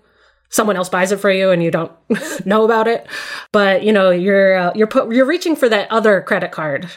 someone 0.50 0.76
else 0.76 0.90
buys 0.90 1.12
it 1.12 1.20
for 1.20 1.32
you 1.32 1.52
and 1.52 1.64
you 1.64 1.72
don't 1.72 1.92
know 2.46 2.66
about 2.66 2.88
it, 2.88 3.08
but 3.54 3.84
you 3.84 3.94
know, 3.94 4.12
you're 4.12 4.56
uh, 4.56 4.72
you're 4.76 4.88
put, 4.88 5.12
you're 5.14 5.26
reaching 5.26 5.56
for 5.56 5.70
that 5.70 5.90
other 5.90 6.22
credit 6.22 6.52
card. 6.52 6.90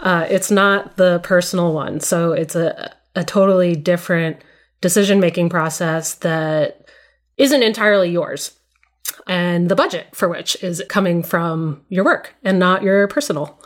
Uh, 0.00 0.26
it's 0.28 0.50
not 0.50 0.96
the 0.96 1.20
personal 1.20 1.72
one. 1.72 2.00
So 2.00 2.32
it's 2.32 2.56
a 2.56 2.92
a 3.14 3.24
totally 3.24 3.74
different 3.76 4.42
decision 4.80 5.20
making 5.20 5.48
process 5.48 6.14
that 6.16 6.88
isn't 7.36 7.62
entirely 7.62 8.10
yours. 8.10 8.58
And 9.26 9.68
the 9.68 9.76
budget 9.76 10.08
for 10.14 10.28
which 10.28 10.62
is 10.62 10.82
coming 10.88 11.22
from 11.22 11.82
your 11.88 12.04
work 12.04 12.34
and 12.42 12.58
not 12.58 12.82
your 12.82 13.06
personal. 13.08 13.60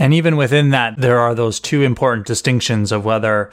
And 0.00 0.12
even 0.12 0.36
within 0.36 0.70
that, 0.70 0.94
there 0.98 1.18
are 1.18 1.34
those 1.34 1.60
two 1.60 1.82
important 1.82 2.26
distinctions 2.26 2.90
of 2.92 3.04
whether 3.04 3.50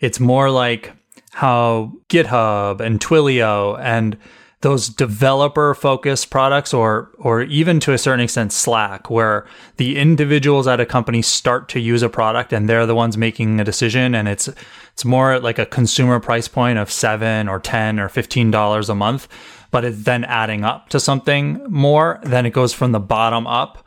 it's 0.00 0.20
more 0.20 0.50
like 0.50 0.92
how 1.32 1.92
GitHub 2.08 2.80
and 2.80 3.00
Twilio 3.00 3.78
and 3.80 4.16
those 4.62 4.88
developer 4.88 5.74
focused 5.74 6.30
products 6.30 6.72
or 6.72 7.10
or 7.18 7.42
even 7.42 7.80
to 7.80 7.92
a 7.92 7.98
certain 7.98 8.20
extent 8.20 8.52
Slack 8.52 9.10
where 9.10 9.44
the 9.76 9.98
individuals 9.98 10.68
at 10.68 10.80
a 10.80 10.86
company 10.86 11.20
start 11.20 11.68
to 11.70 11.80
use 11.80 12.02
a 12.02 12.08
product 12.08 12.52
and 12.52 12.68
they're 12.68 12.86
the 12.86 12.94
ones 12.94 13.16
making 13.16 13.58
a 13.58 13.64
decision 13.64 14.14
and 14.14 14.28
it's 14.28 14.48
it's 14.92 15.04
more 15.04 15.40
like 15.40 15.58
a 15.58 15.66
consumer 15.66 16.20
price 16.20 16.46
point 16.46 16.78
of 16.78 16.92
7 16.92 17.48
or 17.48 17.58
10 17.58 17.98
or 17.98 18.08
15 18.08 18.50
dollars 18.52 18.88
a 18.88 18.94
month 18.94 19.26
but 19.72 19.84
it's 19.84 20.04
then 20.04 20.22
adding 20.24 20.62
up 20.62 20.88
to 20.90 21.00
something 21.00 21.64
more 21.68 22.20
then 22.22 22.46
it 22.46 22.50
goes 22.50 22.72
from 22.72 22.92
the 22.92 23.00
bottom 23.00 23.46
up 23.48 23.84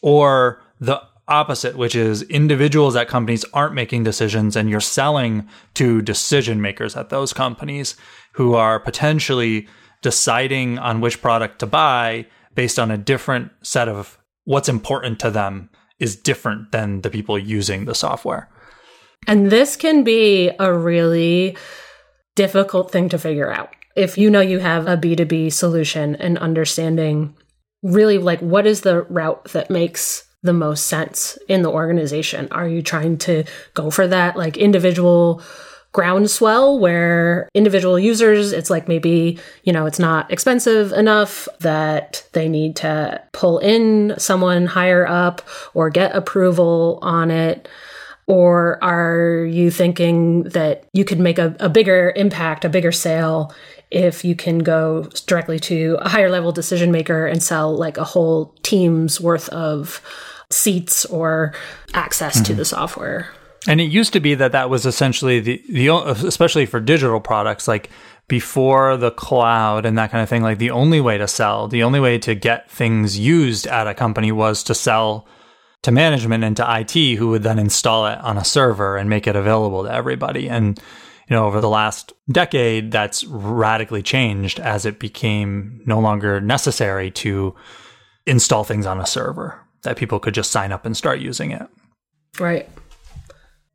or 0.00 0.62
the 0.80 1.00
opposite, 1.28 1.76
which 1.76 1.94
is 1.94 2.22
individuals 2.22 2.96
at 2.96 3.08
companies 3.08 3.44
aren't 3.52 3.74
making 3.74 4.04
decisions 4.04 4.56
and 4.56 4.68
you're 4.68 4.80
selling 4.80 5.48
to 5.74 6.02
decision 6.02 6.60
makers 6.60 6.96
at 6.96 7.08
those 7.08 7.32
companies 7.32 7.96
who 8.32 8.54
are 8.54 8.78
potentially 8.78 9.66
deciding 10.02 10.78
on 10.78 11.00
which 11.00 11.22
product 11.22 11.58
to 11.58 11.66
buy 11.66 12.26
based 12.54 12.78
on 12.78 12.90
a 12.90 12.98
different 12.98 13.50
set 13.62 13.88
of 13.88 14.18
what's 14.44 14.68
important 14.68 15.18
to 15.18 15.30
them 15.30 15.70
is 15.98 16.16
different 16.16 16.72
than 16.72 17.00
the 17.00 17.10
people 17.10 17.38
using 17.38 17.86
the 17.86 17.94
software. 17.94 18.50
And 19.26 19.50
this 19.50 19.76
can 19.76 20.04
be 20.04 20.50
a 20.58 20.72
really 20.72 21.56
difficult 22.34 22.90
thing 22.90 23.08
to 23.08 23.18
figure 23.18 23.50
out. 23.50 23.74
If 23.96 24.18
you 24.18 24.30
know 24.30 24.40
you 24.40 24.58
have 24.58 24.86
a 24.86 24.96
B2B 24.96 25.52
solution 25.52 26.16
and 26.16 26.38
understanding 26.38 27.36
really 27.82 28.18
like 28.18 28.40
what 28.40 28.66
is 28.66 28.80
the 28.80 29.02
route 29.02 29.44
that 29.52 29.70
makes 29.70 30.26
the 30.42 30.52
most 30.52 30.86
sense 30.86 31.38
in 31.48 31.62
the 31.62 31.70
organization? 31.70 32.48
Are 32.50 32.68
you 32.68 32.82
trying 32.82 33.18
to 33.18 33.44
go 33.74 33.90
for 33.90 34.06
that 34.08 34.36
like 34.36 34.56
individual 34.56 35.42
groundswell 35.92 36.78
where 36.78 37.48
individual 37.54 37.98
users, 37.98 38.52
it's 38.52 38.68
like 38.68 38.88
maybe, 38.88 39.38
you 39.62 39.72
know, 39.72 39.86
it's 39.86 40.00
not 40.00 40.30
expensive 40.30 40.92
enough 40.92 41.48
that 41.60 42.28
they 42.32 42.48
need 42.48 42.74
to 42.76 43.22
pull 43.32 43.58
in 43.58 44.12
someone 44.18 44.66
higher 44.66 45.06
up 45.06 45.40
or 45.72 45.88
get 45.88 46.14
approval 46.14 46.98
on 47.00 47.30
it? 47.30 47.68
Or 48.26 48.82
are 48.82 49.44
you 49.44 49.70
thinking 49.70 50.44
that 50.44 50.84
you 50.92 51.04
could 51.04 51.20
make 51.20 51.38
a, 51.38 51.54
a 51.60 51.68
bigger 51.68 52.12
impact, 52.16 52.64
a 52.64 52.70
bigger 52.70 52.92
sale 52.92 53.54
if 53.94 54.24
you 54.24 54.34
can 54.34 54.58
go 54.58 55.08
directly 55.26 55.58
to 55.60 55.96
a 56.00 56.08
higher 56.08 56.30
level 56.30 56.52
decision 56.52 56.90
maker 56.90 57.26
and 57.26 57.42
sell 57.42 57.74
like 57.74 57.96
a 57.96 58.04
whole 58.04 58.54
team's 58.62 59.20
worth 59.20 59.48
of 59.50 60.02
seats 60.50 61.04
or 61.06 61.54
access 61.94 62.36
mm-hmm. 62.36 62.44
to 62.44 62.54
the 62.54 62.64
software. 62.64 63.30
And 63.66 63.80
it 63.80 63.84
used 63.84 64.12
to 64.12 64.20
be 64.20 64.34
that 64.34 64.52
that 64.52 64.68
was 64.68 64.84
essentially 64.84 65.40
the 65.40 65.62
the 65.68 65.88
especially 66.26 66.66
for 66.66 66.80
digital 66.80 67.20
products 67.20 67.66
like 67.66 67.88
before 68.28 68.96
the 68.96 69.10
cloud 69.10 69.86
and 69.86 69.96
that 69.96 70.10
kind 70.10 70.22
of 70.22 70.28
thing 70.28 70.42
like 70.42 70.58
the 70.58 70.70
only 70.70 71.00
way 71.00 71.16
to 71.18 71.28
sell, 71.28 71.68
the 71.68 71.82
only 71.82 72.00
way 72.00 72.18
to 72.18 72.34
get 72.34 72.70
things 72.70 73.18
used 73.18 73.66
at 73.66 73.86
a 73.86 73.94
company 73.94 74.32
was 74.32 74.62
to 74.64 74.74
sell 74.74 75.26
to 75.82 75.92
management 75.92 76.42
and 76.42 76.56
to 76.56 76.80
IT 76.80 77.16
who 77.16 77.28
would 77.28 77.42
then 77.42 77.58
install 77.58 78.06
it 78.06 78.18
on 78.18 78.38
a 78.38 78.44
server 78.44 78.96
and 78.96 79.08
make 79.08 79.26
it 79.26 79.36
available 79.36 79.84
to 79.84 79.92
everybody. 79.92 80.48
And 80.48 80.80
you 81.28 81.36
know, 81.36 81.46
over 81.46 81.60
the 81.60 81.68
last 81.68 82.12
decade 82.30 82.90
that's 82.90 83.24
radically 83.24 84.02
changed 84.02 84.60
as 84.60 84.84
it 84.84 84.98
became 84.98 85.82
no 85.86 85.98
longer 86.00 86.40
necessary 86.40 87.10
to 87.10 87.54
install 88.26 88.64
things 88.64 88.86
on 88.86 89.00
a 89.00 89.06
server 89.06 89.60
that 89.82 89.96
people 89.96 90.18
could 90.18 90.34
just 90.34 90.50
sign 90.50 90.72
up 90.72 90.86
and 90.86 90.96
start 90.96 91.20
using 91.20 91.50
it. 91.50 91.66
Right. 92.38 92.68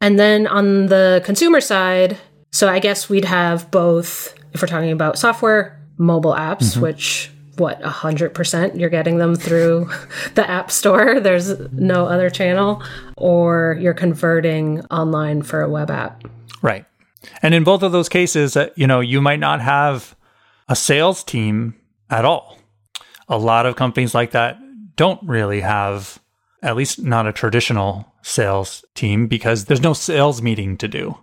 And 0.01 0.19
then 0.19 0.47
on 0.47 0.87
the 0.87 1.21
consumer 1.25 1.61
side, 1.61 2.17
so 2.51 2.67
I 2.67 2.79
guess 2.79 3.09
we'd 3.09 3.25
have 3.25 3.69
both, 3.69 4.33
if 4.53 4.61
we're 4.61 4.67
talking 4.67 4.91
about 4.91 5.17
software, 5.17 5.79
mobile 5.97 6.33
apps, 6.33 6.71
mm-hmm. 6.71 6.81
which 6.81 7.31
what 7.57 7.81
100% 7.81 8.79
you're 8.79 8.89
getting 8.89 9.17
them 9.17 9.35
through 9.35 9.89
the 10.35 10.49
app 10.49 10.71
store 10.71 11.19
there's 11.19 11.59
no 11.73 12.05
other 12.05 12.29
channel 12.29 12.81
or 13.17 13.77
you're 13.81 13.93
converting 13.93 14.79
online 14.85 15.41
for 15.41 15.61
a 15.61 15.69
web 15.69 15.91
app 15.91 16.23
right 16.61 16.85
and 17.41 17.53
in 17.53 17.63
both 17.63 17.83
of 17.83 17.91
those 17.91 18.09
cases 18.09 18.55
uh, 18.55 18.69
you 18.75 18.87
know 18.87 18.99
you 18.99 19.21
might 19.21 19.39
not 19.39 19.61
have 19.61 20.15
a 20.67 20.75
sales 20.75 21.23
team 21.23 21.75
at 22.09 22.25
all 22.25 22.59
a 23.29 23.37
lot 23.37 23.65
of 23.65 23.75
companies 23.75 24.13
like 24.13 24.31
that 24.31 24.57
don't 24.99 25.21
really 25.23 25.61
have, 25.61 26.19
at 26.61 26.75
least 26.75 27.01
not 27.01 27.25
a 27.25 27.31
traditional 27.31 28.11
sales 28.21 28.83
team, 28.95 29.27
because 29.27 29.65
there's 29.65 29.81
no 29.81 29.93
sales 29.93 30.41
meeting 30.41 30.75
to 30.75 30.89
do. 30.89 31.17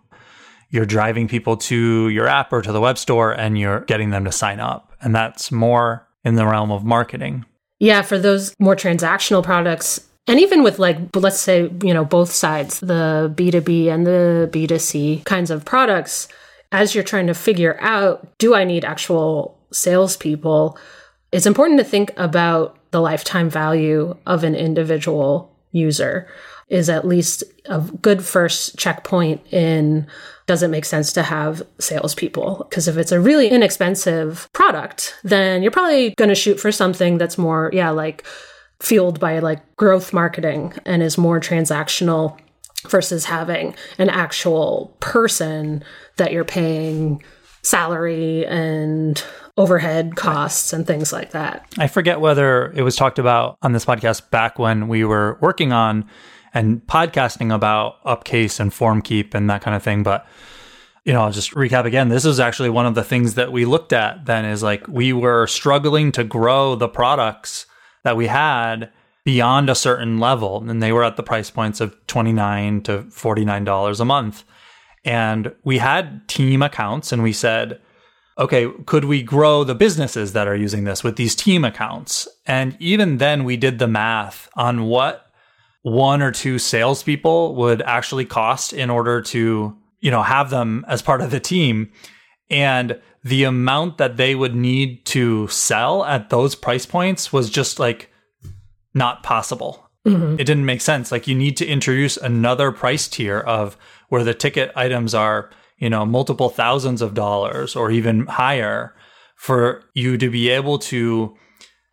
You're 0.71 0.87
driving 0.87 1.29
people 1.29 1.59
to 1.59 2.09
your 2.09 2.27
app 2.27 2.55
or 2.55 2.63
to 2.63 2.73
the 2.73 2.81
web 2.81 2.97
store 2.97 3.33
and 3.33 3.59
you're 3.59 3.81
getting 3.81 4.11
them 4.11 4.25
to 4.25 4.33
sign 4.33 4.61
up. 4.61 4.95
And 5.03 5.15
that's 5.15 5.53
more 5.53 6.09
in 6.25 6.37
the 6.37 6.47
realm 6.47 6.73
of 6.73 6.85
marketing. 6.85 7.45
Yeah, 7.79 8.01
for 8.01 8.19
those 8.19 8.55
more 8.59 8.75
transactional 8.75 9.45
products, 9.45 10.01
and 10.27 10.41
even 10.41 10.63
with 10.63 10.79
like, 10.79 10.99
let's 11.15 11.41
say, 11.41 11.71
you 11.83 11.95
know, 11.95 12.05
both 12.05 12.33
sides, 12.33 12.81
the 12.81 13.33
B2B 13.35 13.87
and 13.87 14.07
the 14.07 14.51
B2C 14.53 15.25
kinds 15.25 15.51
of 15.51 15.65
products, 15.65 16.29
as 16.73 16.95
you're 16.95 17.05
trying 17.05 17.29
to 17.29 17.35
figure 17.35 17.79
out, 17.81 18.37
do 18.39 18.55
I 18.55 18.65
need 18.65 18.85
actual 18.85 19.59
salespeople? 19.73 20.79
It's 21.33 21.47
important 21.47 21.79
to 21.79 21.85
think 21.85 22.13
about 22.17 22.79
the 22.91 23.01
lifetime 23.01 23.51
value 23.51 24.17
of 24.27 24.43
an 24.43 24.55
individual 24.55 25.55
user 25.73 26.29
is 26.69 26.89
at 26.91 27.07
least 27.07 27.45
a 27.67 27.81
good 27.81 28.25
first 28.25 28.77
checkpoint 28.77 29.41
in 29.53 30.07
does 30.47 30.63
it 30.63 30.69
make 30.69 30.85
sense 30.85 31.13
to 31.13 31.23
have 31.23 31.63
salespeople? 31.79 32.67
Because 32.69 32.89
if 32.89 32.97
it's 32.97 33.13
a 33.13 33.21
really 33.21 33.49
inexpensive 33.49 34.49
product, 34.53 35.15
then 35.25 35.63
you're 35.63 35.73
probably 35.73 36.15
going 36.17 36.29
to 36.29 36.35
shoot 36.37 36.61
for 36.61 36.71
something 36.71 37.19
that's 37.19 37.37
more, 37.37 37.71
yeah, 37.73 37.91
like 37.91 38.25
fueled 38.81 39.21
by 39.21 39.39
like 39.39 39.77
growth 39.77 40.13
marketing 40.13 40.73
and 40.85 41.03
is 41.03 41.17
more 41.17 41.41
transactional 41.41 42.39
versus 42.89 43.25
having 43.25 43.75
an 43.99 44.09
actual 44.09 44.97
person 45.01 45.83
that 46.17 46.33
you're 46.33 46.45
paying 46.45 47.23
salary 47.63 48.47
and 48.47 49.25
overhead 49.57 50.17
costs 50.17 50.73
and 50.73 50.87
things 50.87 51.13
like 51.13 51.33
that. 51.33 51.67
I 51.79 51.89
forget 51.89 52.21
whether 52.21 52.73
it 52.73 52.83
was 52.83 52.95
talked 52.95 53.19
about 53.19 53.57
on 53.63 53.73
this 53.73 53.85
podcast 53.85 54.31
back 54.31 54.59
when 54.59 54.89
we 54.89 55.05
were 55.05 55.39
working 55.41 55.73
on 55.73 56.09
and 56.55 56.81
podcasting 56.87 57.53
about 57.53 58.03
upcase 58.05 58.61
and 58.61 58.71
formkeep 58.71 59.35
and 59.35 59.51
that 59.51 59.63
kind 59.63 59.75
of 59.75 59.83
thing, 59.83 60.03
but 60.03 60.27
you 61.05 61.13
know, 61.13 61.23
I'll 61.23 61.33
just 61.33 61.53
recap 61.53 61.85
again. 61.85 62.09
This 62.09 62.25
is 62.25 62.41
actually 62.41 62.69
one 62.69 62.85
of 62.85 62.97
the 62.97 63.05
things 63.05 63.35
that 63.35 63.53
we 63.53 63.65
looked 63.65 63.93
at 63.93 64.27
then 64.27 64.45
is 64.45 64.63
like 64.63 64.87
we 64.89 65.13
were 65.13 65.47
struggling 65.47 66.11
to 66.13 66.25
grow 66.25 66.75
the 66.75 66.89
products 66.89 67.67
that 68.07 68.17
we 68.17 68.29
had 68.29 68.91
beyond 69.25 69.69
a 69.69 69.75
certain 69.75 70.19
level. 70.19 70.69
And 70.69 70.83
they 70.83 70.93
were 70.93 71.05
at 71.05 71.17
the 71.17 71.23
price 71.23 71.51
points 71.51 71.81
of 71.81 71.95
29 72.07 72.83
to 72.83 73.03
$49 73.03 74.01
a 74.01 74.05
month. 74.05 74.45
And 75.05 75.53
we 75.65 75.79
had 75.79 76.27
team 76.29 76.63
accounts 76.63 77.13
and 77.13 77.23
we 77.23 77.33
said, 77.33 77.81
okay, 78.39 78.71
could 78.87 79.05
we 79.05 79.23
grow 79.23 79.65
the 79.65 79.75
businesses 79.75 80.33
that 80.33 80.49
are 80.49 80.57
using 80.57 80.85
this 80.85 81.05
with 81.05 81.17
these 81.17 81.35
team 81.35 81.65
accounts? 81.65 82.29
And 82.47 82.77
even 82.81 83.19
then 83.19 83.45
we 83.45 83.57
did 83.57 83.79
the 83.79 83.89
math 83.89 84.49
on 84.55 84.85
what 84.85 85.31
one 85.83 86.23
or 86.23 86.33
two 86.33 86.59
salespeople 86.59 87.55
would 87.57 87.83
actually 87.83 88.25
cost 88.25 88.73
in 88.73 88.89
order 88.89 89.21
to 89.23 89.77
you 90.01 90.11
know, 90.11 90.23
have 90.23 90.51
them 90.51 90.85
as 90.89 91.03
part 91.03 91.21
of 91.21 91.31
the 91.31 91.41
team. 91.41 91.91
And 92.49 93.01
the 93.27 93.43
amount 93.43 93.99
that 93.99 94.17
they 94.17 94.37
would 94.37 94.55
need 94.55 95.05
to 95.05 95.49
sell 95.49 96.05
at 96.05 96.31
those 96.31 96.55
price 96.55 96.87
points 96.87 97.33
was 97.33 97.51
just 97.51 97.81
like 97.81 98.09
not 98.95 99.25
possible. 99.25 99.91
Mm-hmm. 100.07 100.35
It 100.35 100.45
didn't 100.45 100.65
make 100.65 100.81
sense. 100.81 101.11
Like 101.11 101.27
you 101.27 101.35
need 101.35 101.57
to 101.57 101.67
introduce 101.67 102.17
another 102.17 102.71
price 102.71 103.09
tier 103.09 103.41
of 103.41 103.77
where 104.11 104.23
the 104.23 104.33
ticket 104.33 104.71
items 104.77 105.13
are, 105.13 105.51
you 105.77 105.91
know, 105.91 106.07
multiple 106.07 106.49
thousands 106.49 107.03
of 107.03 107.15
dollars 107.15 107.75
or 107.75 107.91
even 107.91 108.27
higher 108.27 108.95
for 109.35 109.83
you 109.93 110.17
to 110.19 110.31
be 110.31 110.49
able 110.49 110.79
to 110.79 111.37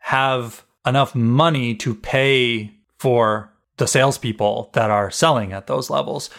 have 0.01 0.63
enough 0.85 1.15
money 1.15 1.73
to 1.77 1.95
pay 1.95 2.71
for 2.99 3.51
the 3.77 3.87
salespeople 3.87 4.69
that 4.73 4.91
are 4.91 5.09
selling 5.09 5.51
at 5.51 5.65
those 5.65 5.89
levels 5.89 6.29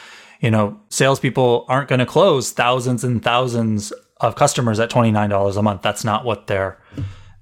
you 0.45 0.51
know, 0.51 0.79
salespeople 0.91 1.65
aren't 1.69 1.89
going 1.89 2.01
to 2.01 2.07
close 2.07 2.51
thousands 2.51 3.03
and 3.03 3.23
thousands 3.23 3.95
of 4.21 4.37
customers 4.37 4.81
at 4.81 4.91
$29 4.91 5.57
a 5.57 5.63
month. 5.63 5.83
That's 5.83 6.05
not 6.05 6.25
what 6.25 6.47
they're 6.47 6.79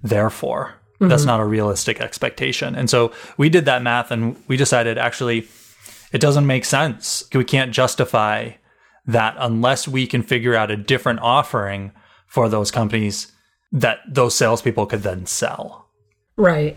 there 0.02 0.31
for. 0.31 0.75
Mm-hmm. 0.95 1.09
That's 1.09 1.25
not 1.25 1.41
a 1.41 1.45
realistic 1.45 2.00
expectation. 2.00 2.75
And 2.75 2.88
so 2.88 3.12
we 3.37 3.49
did 3.49 3.64
that 3.67 3.83
math 3.83 4.11
and 4.11 4.37
we 4.49 4.57
decided 4.57 4.99
actually 4.99 5.49
it 6.12 6.21
doesn't 6.21 6.47
make 6.47 6.64
sense. 6.64 7.25
We 7.35 7.45
can't 7.45 7.73
justify 7.73 8.52
that 9.07 9.35
unless 9.38 9.88
we 9.88 10.07
can 10.07 10.23
figure 10.23 10.55
out 10.55 10.71
a 10.71 10.76
different 10.76 11.21
offering 11.21 11.93
for 12.26 12.49
those 12.49 12.71
companies 12.71 13.33
that 13.73 14.00
those 14.09 14.35
salespeople 14.35 14.87
could 14.87 15.02
then 15.02 15.26
sell. 15.26 15.88
Right. 16.37 16.76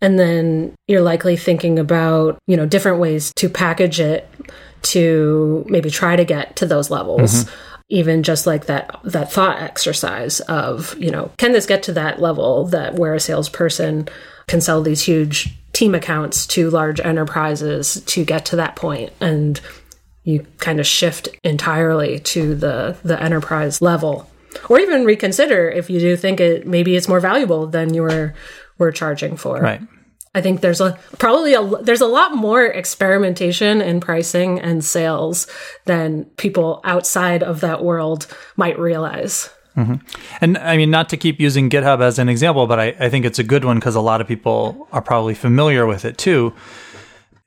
And 0.00 0.18
then 0.18 0.74
you're 0.86 1.02
likely 1.02 1.36
thinking 1.36 1.78
about, 1.78 2.38
you 2.46 2.56
know, 2.56 2.66
different 2.66 2.98
ways 2.98 3.32
to 3.36 3.48
package 3.48 4.00
it 4.00 4.28
to 4.82 5.64
maybe 5.68 5.90
try 5.90 6.14
to 6.14 6.24
get 6.24 6.56
to 6.56 6.66
those 6.66 6.90
levels. 6.90 7.44
Mm-hmm. 7.44 7.73
Even 7.94 8.22
just 8.22 8.46
like 8.46 8.66
that 8.66 8.98
that 9.04 9.32
thought 9.32 9.62
exercise 9.62 10.40
of, 10.40 10.96
you 10.98 11.10
know, 11.10 11.30
can 11.36 11.52
this 11.52 11.66
get 11.66 11.84
to 11.84 11.92
that 11.92 12.20
level 12.20 12.66
that 12.66 12.94
where 12.94 13.14
a 13.14 13.20
salesperson 13.20 14.08
can 14.46 14.60
sell 14.60 14.82
these 14.82 15.02
huge 15.02 15.54
team 15.72 15.94
accounts 15.94 16.46
to 16.48 16.70
large 16.70 17.00
enterprises 17.00 18.02
to 18.06 18.24
get 18.24 18.46
to 18.46 18.56
that 18.56 18.76
point? 18.76 19.12
And 19.20 19.60
you 20.24 20.46
kind 20.58 20.80
of 20.80 20.86
shift 20.86 21.28
entirely 21.44 22.18
to 22.20 22.54
the 22.54 22.96
the 23.04 23.22
enterprise 23.22 23.80
level. 23.80 24.28
Or 24.68 24.78
even 24.78 25.04
reconsider 25.04 25.68
if 25.68 25.90
you 25.90 26.00
do 26.00 26.16
think 26.16 26.40
it 26.40 26.66
maybe 26.66 26.96
it's 26.96 27.08
more 27.08 27.20
valuable 27.20 27.66
than 27.66 27.94
you 27.94 28.02
were 28.02 28.34
were 28.78 28.92
charging 28.92 29.36
for. 29.36 29.60
Right 29.60 29.80
I 30.34 30.40
think 30.40 30.60
there's 30.60 30.80
a 30.80 30.98
probably 31.18 31.54
a 31.54 31.62
there's 31.82 32.00
a 32.00 32.06
lot 32.06 32.34
more 32.34 32.64
experimentation 32.64 33.80
in 33.80 34.00
pricing 34.00 34.60
and 34.60 34.84
sales 34.84 35.46
than 35.84 36.24
people 36.36 36.80
outside 36.84 37.42
of 37.42 37.60
that 37.60 37.84
world 37.84 38.26
might 38.56 38.78
realize. 38.78 39.50
Mm-hmm. 39.76 39.94
And 40.40 40.58
I 40.58 40.76
mean, 40.76 40.90
not 40.90 41.08
to 41.10 41.16
keep 41.16 41.40
using 41.40 41.68
GitHub 41.68 42.00
as 42.00 42.18
an 42.18 42.28
example, 42.28 42.66
but 42.66 42.78
I, 42.78 42.94
I 43.00 43.08
think 43.08 43.24
it's 43.24 43.38
a 43.38 43.44
good 43.44 43.64
one 43.64 43.78
because 43.78 43.94
a 43.94 44.00
lot 44.00 44.20
of 44.20 44.28
people 44.28 44.88
are 44.92 45.02
probably 45.02 45.34
familiar 45.34 45.86
with 45.86 46.04
it 46.04 46.16
too. 46.18 46.52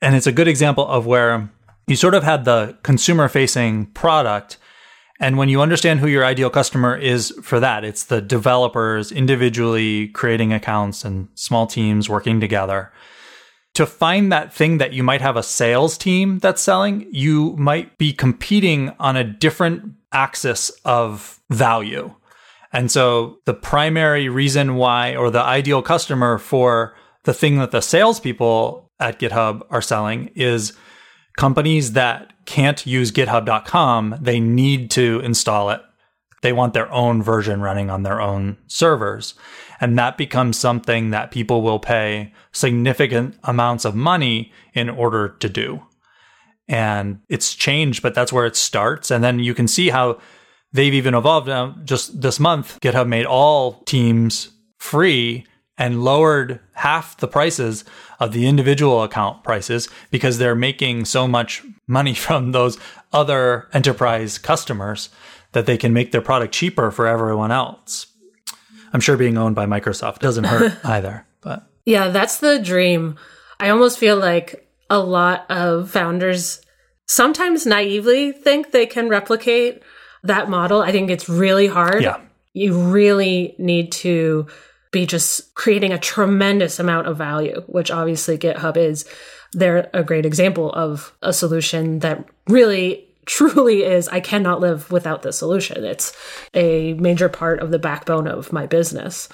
And 0.01 0.15
it's 0.15 0.27
a 0.27 0.31
good 0.31 0.47
example 0.47 0.85
of 0.85 1.05
where 1.05 1.49
you 1.87 1.95
sort 1.95 2.13
of 2.13 2.23
had 2.23 2.45
the 2.45 2.77
consumer 2.83 3.29
facing 3.29 3.87
product 3.87 4.57
and 5.19 5.37
when 5.37 5.49
you 5.49 5.61
understand 5.61 5.99
who 5.99 6.07
your 6.07 6.25
ideal 6.25 6.49
customer 6.49 6.95
is 6.95 7.33
for 7.41 7.59
that, 7.59 7.83
it's 7.83 8.05
the 8.05 8.21
developers 8.21 9.11
individually 9.11 10.09
creating 10.09 10.53
accounts 10.53 11.03
and 11.03 11.27
small 11.33 11.65
teams 11.65 12.07
working 12.07 12.39
together. 12.39 12.91
To 13.73 13.85
find 13.85 14.31
that 14.31 14.53
thing 14.53 14.77
that 14.77 14.93
you 14.93 15.03
might 15.03 15.21
have 15.21 15.35
a 15.37 15.43
sales 15.43 15.97
team 15.97 16.39
that's 16.39 16.61
selling, 16.61 17.07
you 17.11 17.55
might 17.57 17.97
be 17.97 18.13
competing 18.13 18.91
on 18.99 19.15
a 19.15 19.23
different 19.23 19.93
axis 20.11 20.69
of 20.85 21.39
value. 21.49 22.13
And 22.73 22.91
so 22.91 23.39
the 23.45 23.53
primary 23.53 24.29
reason 24.29 24.75
why, 24.75 25.15
or 25.15 25.29
the 25.29 25.41
ideal 25.41 25.81
customer 25.81 26.37
for 26.37 26.95
the 27.23 27.33
thing 27.33 27.57
that 27.57 27.71
the 27.71 27.81
salespeople 27.81 28.91
at 28.99 29.19
GitHub 29.19 29.61
are 29.69 29.81
selling 29.81 30.31
is 30.35 30.73
companies 31.37 31.93
that 31.93 32.33
can't 32.47 32.87
use 32.87 33.11
github.com, 33.11 34.15
they 34.19 34.39
need 34.39 34.89
to 34.91 35.19
install 35.23 35.69
it. 35.69 35.81
They 36.41 36.53
want 36.53 36.73
their 36.73 36.91
own 36.91 37.21
version 37.21 37.61
running 37.61 37.89
on 37.89 38.03
their 38.03 38.21
own 38.21 38.57
servers. 38.67 39.35
And 39.79 39.97
that 39.99 40.17
becomes 40.17 40.57
something 40.57 41.11
that 41.11 41.29
people 41.29 41.61
will 41.61 41.77
pay 41.77 42.33
significant 42.51 43.35
amounts 43.43 43.85
of 43.85 43.95
money 43.95 44.51
in 44.73 44.89
order 44.89 45.29
to 45.39 45.49
do. 45.49 45.83
And 46.67 47.19
it's 47.29 47.53
changed, 47.53 48.01
but 48.01 48.15
that's 48.15 48.33
where 48.33 48.45
it 48.45 48.55
starts. 48.55 49.11
And 49.11 49.23
then 49.23 49.39
you 49.39 49.53
can 49.53 49.67
see 49.67 49.89
how 49.89 50.19
they've 50.71 50.93
even 50.93 51.13
evolved. 51.13 51.47
Now, 51.47 51.75
just 51.83 52.21
this 52.21 52.39
month, 52.39 52.79
GitHub 52.81 53.07
made 53.07 53.25
all 53.25 53.83
teams 53.83 54.49
free 54.77 55.45
and 55.77 56.03
lowered 56.03 56.59
half 56.73 57.17
the 57.17 57.27
prices 57.27 57.85
of 58.19 58.31
the 58.31 58.47
individual 58.47 59.03
account 59.03 59.43
prices 59.43 59.87
because 60.09 60.37
they're 60.37 60.55
making 60.55 61.05
so 61.05 61.27
much 61.27 61.63
money 61.87 62.13
from 62.25 62.51
those 62.51 62.77
other 63.13 63.67
enterprise 63.73 64.37
customers 64.37 65.09
that 65.53 65.65
they 65.65 65.77
can 65.77 65.93
make 65.93 66.11
their 66.11 66.21
product 66.21 66.53
cheaper 66.53 66.91
for 66.91 67.07
everyone 67.07 67.51
else. 67.51 68.07
I'm 68.93 68.99
sure 68.99 69.17
being 69.17 69.37
owned 69.37 69.55
by 69.55 69.65
Microsoft 69.65 70.19
doesn't 70.19 70.45
hurt 70.45 70.73
either, 70.83 71.25
but 71.41 71.67
yeah, 71.85 72.09
that's 72.09 72.39
the 72.39 72.59
dream. 72.59 73.15
I 73.59 73.69
almost 73.69 73.97
feel 73.97 74.17
like 74.17 74.67
a 74.89 74.99
lot 74.99 75.49
of 75.49 75.89
founders 75.89 76.61
sometimes 77.07 77.65
naively 77.65 78.31
think 78.31 78.71
they 78.71 78.85
can 78.85 79.09
replicate 79.09 79.81
that 80.23 80.49
model. 80.49 80.81
I 80.81 80.91
think 80.91 81.09
it's 81.09 81.29
really 81.29 81.67
hard. 81.67 82.03
Yeah. 82.03 82.19
You 82.53 82.77
really 82.77 83.55
need 83.57 83.91
to 83.93 84.47
be 84.91 85.05
just 85.05 85.53
creating 85.55 85.91
a 85.91 85.99
tremendous 85.99 86.79
amount 86.79 87.07
of 87.07 87.17
value, 87.17 87.63
which 87.67 87.91
obviously 87.91 88.37
GitHub 88.37 88.77
is. 88.77 89.05
They're 89.53 89.89
a 89.93 90.03
great 90.03 90.25
example 90.25 90.71
of 90.73 91.13
a 91.21 91.33
solution 91.33 91.99
that 91.99 92.25
really 92.47 93.03
truly 93.27 93.83
is 93.83 94.07
I 94.07 94.21
cannot 94.21 94.61
live 94.61 94.89
without 94.89 95.21
this 95.21 95.37
solution. 95.37 95.83
It's 95.83 96.15
a 96.53 96.93
major 96.93 97.27
part 97.27 97.59
of 97.59 97.71
the 97.71 97.79
backbone 97.79 98.25
of 98.25 98.53
my 98.53 98.65
business. 98.65 99.27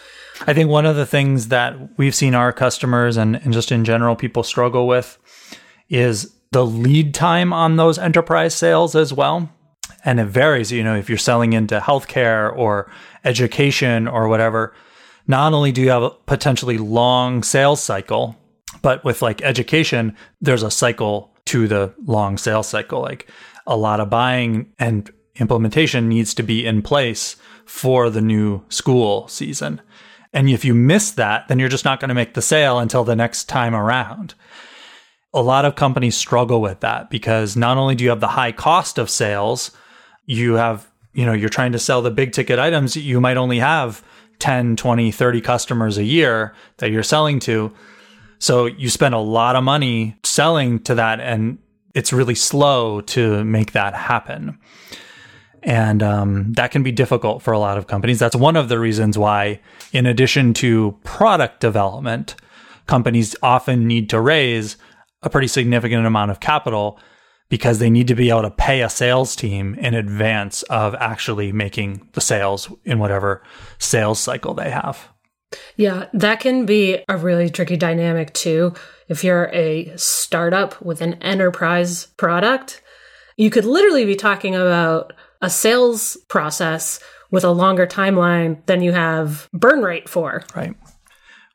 I 0.47 0.53
think 0.53 0.69
one 0.69 0.87
of 0.87 0.95
the 0.95 1.05
things 1.05 1.49
that 1.49 1.77
we've 1.97 2.15
seen 2.15 2.33
our 2.33 2.51
customers 2.51 3.17
and, 3.17 3.35
and 3.35 3.53
just 3.53 3.71
in 3.71 3.85
general 3.85 4.15
people 4.15 4.41
struggle 4.41 4.87
with 4.87 5.19
is 5.89 6.33
the 6.51 6.65
lead 6.65 7.13
time 7.13 7.53
on 7.53 7.75
those 7.75 7.99
enterprise 7.99 8.55
sales 8.55 8.95
as 8.95 9.13
well. 9.13 9.51
And 10.05 10.19
it 10.19 10.25
varies, 10.25 10.71
you 10.71 10.83
know, 10.83 10.95
if 10.95 11.07
you're 11.07 11.17
selling 11.17 11.53
into 11.53 11.79
healthcare 11.79 12.55
or 12.55 12.91
education 13.23 14.07
or 14.07 14.27
whatever, 14.27 14.73
not 15.27 15.53
only 15.53 15.71
do 15.71 15.81
you 15.81 15.89
have 15.89 16.03
a 16.03 16.09
potentially 16.11 16.77
long 16.77 17.43
sales 17.43 17.81
cycle, 17.81 18.35
but 18.81 19.03
with 19.03 19.21
like 19.21 19.41
education, 19.41 20.15
there's 20.41 20.63
a 20.63 20.71
cycle 20.71 21.33
to 21.45 21.67
the 21.67 21.93
long 22.05 22.37
sales 22.37 22.67
cycle. 22.67 23.01
Like 23.01 23.29
a 23.65 23.77
lot 23.77 23.99
of 23.99 24.09
buying 24.09 24.73
and 24.79 25.11
implementation 25.35 26.09
needs 26.09 26.33
to 26.35 26.43
be 26.43 26.65
in 26.65 26.81
place 26.81 27.35
for 27.65 28.09
the 28.09 28.21
new 28.21 28.63
school 28.69 29.27
season. 29.27 29.81
And 30.33 30.49
if 30.49 30.65
you 30.65 30.73
miss 30.73 31.11
that, 31.11 31.47
then 31.47 31.59
you're 31.59 31.69
just 31.69 31.85
not 31.85 31.99
going 31.99 32.09
to 32.09 32.15
make 32.15 32.33
the 32.33 32.41
sale 32.41 32.79
until 32.79 33.03
the 33.03 33.15
next 33.15 33.45
time 33.45 33.75
around. 33.75 34.33
A 35.33 35.41
lot 35.41 35.65
of 35.65 35.75
companies 35.75 36.15
struggle 36.15 36.61
with 36.61 36.81
that 36.81 37.09
because 37.09 37.55
not 37.55 37.77
only 37.77 37.95
do 37.95 38.03
you 38.03 38.09
have 38.09 38.19
the 38.19 38.27
high 38.27 38.51
cost 38.51 38.97
of 38.97 39.09
sales, 39.09 39.71
you 40.25 40.53
have, 40.53 40.87
you 41.13 41.25
know, 41.25 41.33
you're 41.33 41.49
trying 41.49 41.71
to 41.71 41.79
sell 41.79 42.01
the 42.01 42.11
big 42.11 42.31
ticket 42.31 42.59
items, 42.59 42.95
you 42.95 43.21
might 43.21 43.37
only 43.37 43.59
have 43.59 44.03
10, 44.39 44.75
20, 44.75 45.11
30 45.11 45.41
customers 45.41 45.97
a 45.97 46.03
year 46.03 46.53
that 46.77 46.91
you're 46.91 47.03
selling 47.03 47.39
to. 47.41 47.73
So 48.39 48.65
you 48.65 48.89
spend 48.89 49.15
a 49.15 49.19
lot 49.19 49.55
of 49.55 49.63
money 49.63 50.17
selling 50.23 50.79
to 50.83 50.95
that 50.95 51.19
and 51.19 51.59
it's 51.93 52.11
really 52.11 52.35
slow 52.35 53.01
to 53.01 53.43
make 53.43 53.71
that 53.73 53.93
happen. 53.93 54.57
And 55.61 56.03
um, 56.03 56.53
that 56.53 56.71
can 56.71 56.83
be 56.83 56.91
difficult 56.91 57.41
for 57.41 57.53
a 57.53 57.59
lot 57.59 57.77
of 57.77 57.87
companies. 57.87 58.19
That's 58.19 58.35
one 58.35 58.57
of 58.57 58.67
the 58.67 58.79
reasons 58.79 59.17
why, 59.17 59.61
in 59.93 60.05
addition 60.05 60.53
to 60.55 60.97
product 61.03 61.61
development, 61.61 62.35
companies 62.85 63.35
often 63.41 63.87
need 63.87 64.09
to 64.09 64.19
raise 64.19 64.75
a 65.21 65.29
pretty 65.29 65.47
significant 65.47 66.05
amount 66.05 66.31
of 66.31 66.41
capital 66.41 66.99
because 67.53 67.77
they 67.77 67.91
need 67.91 68.07
to 68.07 68.15
be 68.15 68.31
able 68.31 68.41
to 68.41 68.49
pay 68.49 68.81
a 68.81 68.89
sales 68.89 69.35
team 69.35 69.75
in 69.75 69.93
advance 69.93 70.63
of 70.71 70.95
actually 70.95 71.51
making 71.51 72.01
the 72.13 72.19
sales 72.19 72.67
in 72.83 72.97
whatever 72.97 73.43
sales 73.77 74.19
cycle 74.19 74.55
they 74.55 74.71
have. 74.71 75.07
Yeah, 75.75 76.07
that 76.13 76.39
can 76.39 76.65
be 76.65 77.03
a 77.07 77.15
really 77.15 77.51
tricky 77.51 77.77
dynamic 77.77 78.33
too. 78.33 78.73
If 79.07 79.23
you're 79.23 79.51
a 79.53 79.95
startup 79.97 80.81
with 80.81 81.01
an 81.01 81.13
enterprise 81.21 82.07
product, 82.17 82.81
you 83.37 83.51
could 83.51 83.65
literally 83.65 84.05
be 84.05 84.15
talking 84.15 84.55
about 84.55 85.13
a 85.39 85.49
sales 85.51 86.17
process 86.29 86.99
with 87.29 87.43
a 87.43 87.51
longer 87.51 87.85
timeline 87.85 88.65
than 88.65 88.81
you 88.81 88.93
have 88.93 89.47
burn 89.53 89.83
rate 89.83 90.09
for. 90.09 90.43
Right. 90.55 90.75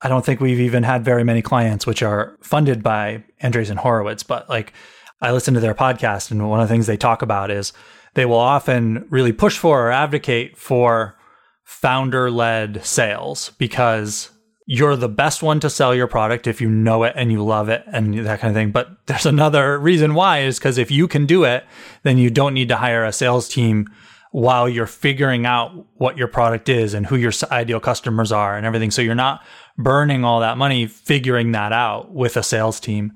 I 0.01 0.09
don't 0.09 0.25
think 0.25 0.41
we've 0.41 0.61
even 0.61 0.85
had 0.85 1.05
very 1.05 1.25
many 1.25 1.43
clients 1.43 1.89
which 1.89 2.05
are 2.05 2.39
funded 2.41 2.85
by 2.85 3.25
Andreessen 3.43 3.79
Horowitz, 3.79 4.23
but 4.23 4.49
like 4.49 4.73
I 5.21 5.33
listen 5.33 5.55
to 5.55 5.61
their 5.61 5.75
podcast 5.75 6.31
and 6.31 6.49
one 6.49 6.61
of 6.61 6.69
the 6.69 6.73
things 6.73 6.87
they 6.87 6.97
talk 6.97 7.23
about 7.23 7.51
is 7.51 7.73
they 8.15 8.25
will 8.25 8.37
often 8.37 9.07
really 9.11 9.33
push 9.33 9.59
for 9.59 9.87
or 9.87 9.91
advocate 9.91 10.57
for 10.57 11.17
founder 11.65 12.31
led 12.31 12.85
sales 12.85 13.53
because 13.59 14.31
you're 14.71 14.97
the 14.97 15.09
best 15.09 15.43
one 15.43 15.61
to 15.61 15.71
sell 15.71 15.95
your 15.95 16.07
product 16.07 16.47
if 16.47 16.61
you 16.61 16.69
know 16.69 17.03
it 17.03 17.15
and 17.17 17.33
you 17.33 17.43
love 17.43 17.69
it 17.69 17.83
and 17.87 18.27
that 18.27 18.39
kind 18.39 18.51
of 18.51 18.55
thing. 18.55 18.71
But 18.71 19.07
there's 19.07 19.27
another 19.27 19.79
reason 19.79 20.15
why 20.15 20.41
is 20.41 20.59
because 20.59 20.77
if 20.77 20.91
you 20.91 21.09
can 21.09 21.27
do 21.27 21.45
it, 21.45 21.65
then 22.03 22.19
you 22.19 22.29
don't 22.29 22.55
need 22.55 22.69
to 22.69 22.77
hire 22.77 23.05
a 23.05 23.13
sales 23.13 23.49
team 23.49 23.89
while 24.31 24.69
you're 24.69 24.87
figuring 24.87 25.47
out 25.47 25.87
what 25.95 26.19
your 26.19 26.29
product 26.29 26.69
is 26.69 26.93
and 26.93 27.07
who 27.07 27.17
your 27.17 27.33
ideal 27.51 27.81
customers 27.81 28.31
are 28.31 28.57
and 28.57 28.67
everything. 28.67 28.91
So 28.91 29.01
you're 29.01 29.15
not 29.15 29.43
burning 29.79 30.23
all 30.23 30.41
that 30.41 30.59
money 30.59 30.87
figuring 30.87 31.53
that 31.53 31.73
out 31.73 32.13
with 32.13 32.37
a 32.37 32.43
sales 32.43 32.79
team. 32.79 33.15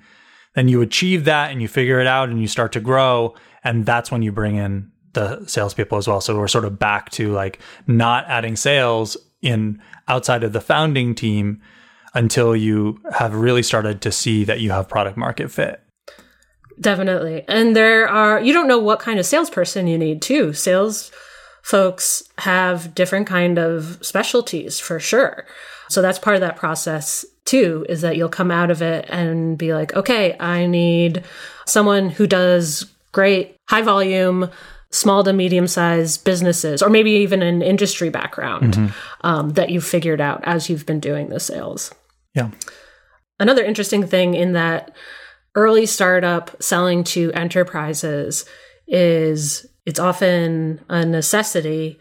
Then 0.55 0.69
you 0.69 0.83
achieve 0.83 1.25
that 1.25 1.51
and 1.51 1.62
you 1.62 1.69
figure 1.69 2.01
it 2.01 2.07
out 2.07 2.29
and 2.29 2.41
you 2.41 2.47
start 2.47 2.73
to 2.73 2.81
grow. 2.81 3.35
And 3.65 3.87
that's 3.87 4.11
when 4.11 4.23
you 4.23 4.33
bring 4.33 4.57
in 4.57 4.91
the 5.12 5.45
salespeople 5.47 5.99
as 5.99 6.09
well. 6.09 6.21
So 6.21 6.37
we're 6.37 6.49
sort 6.49 6.65
of 6.65 6.79
back 6.79 7.11
to 7.12 7.33
like 7.33 7.61
not 7.87 8.25
adding 8.29 8.57
sales 8.57 9.17
in 9.41 9.81
outside 10.09 10.45
of 10.45 10.53
the 10.53 10.61
founding 10.61 11.15
team 11.15 11.61
until 12.15 12.55
you 12.55 13.01
have 13.12 13.35
really 13.35 13.62
started 13.62 14.01
to 14.03 14.12
see 14.12 14.45
that 14.45 14.61
you 14.61 14.71
have 14.71 14.88
product 14.88 15.17
market 15.17 15.51
fit. 15.51 15.81
Definitely. 16.81 17.45
And 17.49 17.77
there 17.77 18.09
are, 18.09 18.41
you 18.41 18.53
don't 18.53 18.69
know 18.69 18.79
what 18.79 19.01
kind 19.01 19.19
of 19.19 19.27
salesperson 19.27 19.87
you 19.87 19.99
need 19.99 20.23
too. 20.23 20.53
Sales 20.53 21.11
folks 21.62 22.23
have 22.38 22.95
different 22.95 23.27
kind 23.27 23.59
of 23.59 23.99
specialties 24.03 24.81
for 24.81 24.99
sure. 24.99 25.47
So 25.88 26.03
that's 26.03 26.19
part 26.19 26.35
of 26.35 26.41
that 26.41 26.57
process 26.57 27.25
too, 27.44 27.85
is 27.88 28.00
that 28.02 28.16
you'll 28.16 28.28
come 28.28 28.50
out 28.50 28.70
of 28.70 28.83
it 28.83 29.07
and 29.09 29.59
be 29.59 29.74
like, 29.74 29.94
okay, 29.94 30.37
I 30.38 30.66
need 30.66 31.24
someone 31.66 32.11
who 32.11 32.26
does 32.26 32.87
great 33.12 33.57
high 33.68 33.83
volume 33.83 34.50
small 34.90 35.24
to 35.24 35.33
medium 35.33 35.66
sized 35.66 36.24
businesses, 36.24 36.83
or 36.83 36.90
maybe 36.90 37.11
even 37.12 37.42
an 37.42 37.62
industry 37.62 38.11
background 38.11 38.74
mm-hmm. 38.74 39.26
um, 39.26 39.50
that 39.50 39.70
you've 39.70 39.87
figured 39.87 40.20
out 40.20 40.40
as 40.44 40.68
you've 40.68 40.87
been 40.87 41.00
doing 41.00 41.28
the 41.28 41.40
sales. 41.40 41.92
Yeah. 42.35 42.50
Another 43.40 43.64
interesting 43.64 44.07
thing 44.07 44.35
in 44.35 44.52
that 44.52 44.94
early 45.55 45.87
startup 45.87 46.62
selling 46.62 47.05
to 47.05 47.33
enterprises 47.33 48.44
is 48.87 49.66
it's 49.87 49.98
often 49.98 50.81
a 50.88 51.05
necessity 51.05 51.98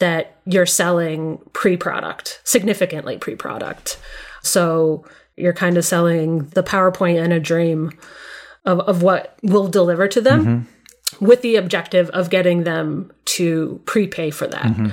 that 0.00 0.36
you're 0.44 0.66
selling 0.66 1.38
pre 1.52 1.76
product, 1.76 2.40
significantly 2.44 3.18
pre 3.18 3.36
product. 3.36 3.98
So 4.42 5.04
you're 5.36 5.52
kind 5.52 5.76
of 5.76 5.84
selling 5.84 6.46
the 6.50 6.62
PowerPoint 6.62 7.22
and 7.22 7.32
a 7.32 7.40
dream 7.40 7.92
of, 8.64 8.80
of 8.80 9.02
what 9.02 9.38
will 9.42 9.68
deliver 9.68 10.08
to 10.08 10.20
them. 10.20 10.44
Mm-hmm 10.44 10.68
with 11.20 11.42
the 11.42 11.56
objective 11.56 12.08
of 12.10 12.30
getting 12.30 12.64
them 12.64 13.12
to 13.24 13.80
prepay 13.84 14.30
for 14.30 14.46
that. 14.46 14.64
Mm-hmm. 14.64 14.88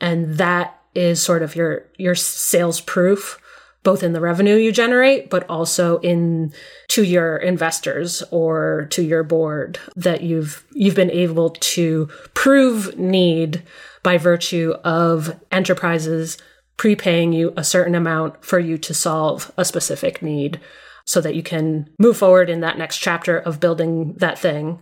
And 0.00 0.38
that 0.38 0.78
is 0.94 1.22
sort 1.22 1.42
of 1.42 1.54
your 1.54 1.86
your 1.96 2.14
sales 2.14 2.80
proof 2.80 3.40
both 3.84 4.02
in 4.02 4.12
the 4.12 4.20
revenue 4.20 4.56
you 4.56 4.72
generate 4.72 5.30
but 5.30 5.48
also 5.48 5.98
in 6.00 6.52
to 6.88 7.04
your 7.04 7.36
investors 7.36 8.22
or 8.30 8.88
to 8.90 9.02
your 9.02 9.22
board 9.22 9.78
that 9.94 10.22
you've 10.22 10.66
you've 10.72 10.96
been 10.96 11.10
able 11.10 11.50
to 11.50 12.08
prove 12.34 12.98
need 12.98 13.62
by 14.02 14.18
virtue 14.18 14.74
of 14.82 15.38
enterprises 15.52 16.38
prepaying 16.78 17.32
you 17.34 17.52
a 17.56 17.64
certain 17.64 17.94
amount 17.94 18.42
for 18.42 18.58
you 18.58 18.78
to 18.78 18.94
solve 18.94 19.52
a 19.58 19.64
specific 19.64 20.22
need 20.22 20.58
so 21.04 21.20
that 21.20 21.34
you 21.34 21.42
can 21.42 21.90
move 21.98 22.16
forward 22.16 22.48
in 22.48 22.60
that 22.60 22.78
next 22.78 22.98
chapter 22.98 23.38
of 23.38 23.60
building 23.60 24.14
that 24.14 24.38
thing 24.38 24.78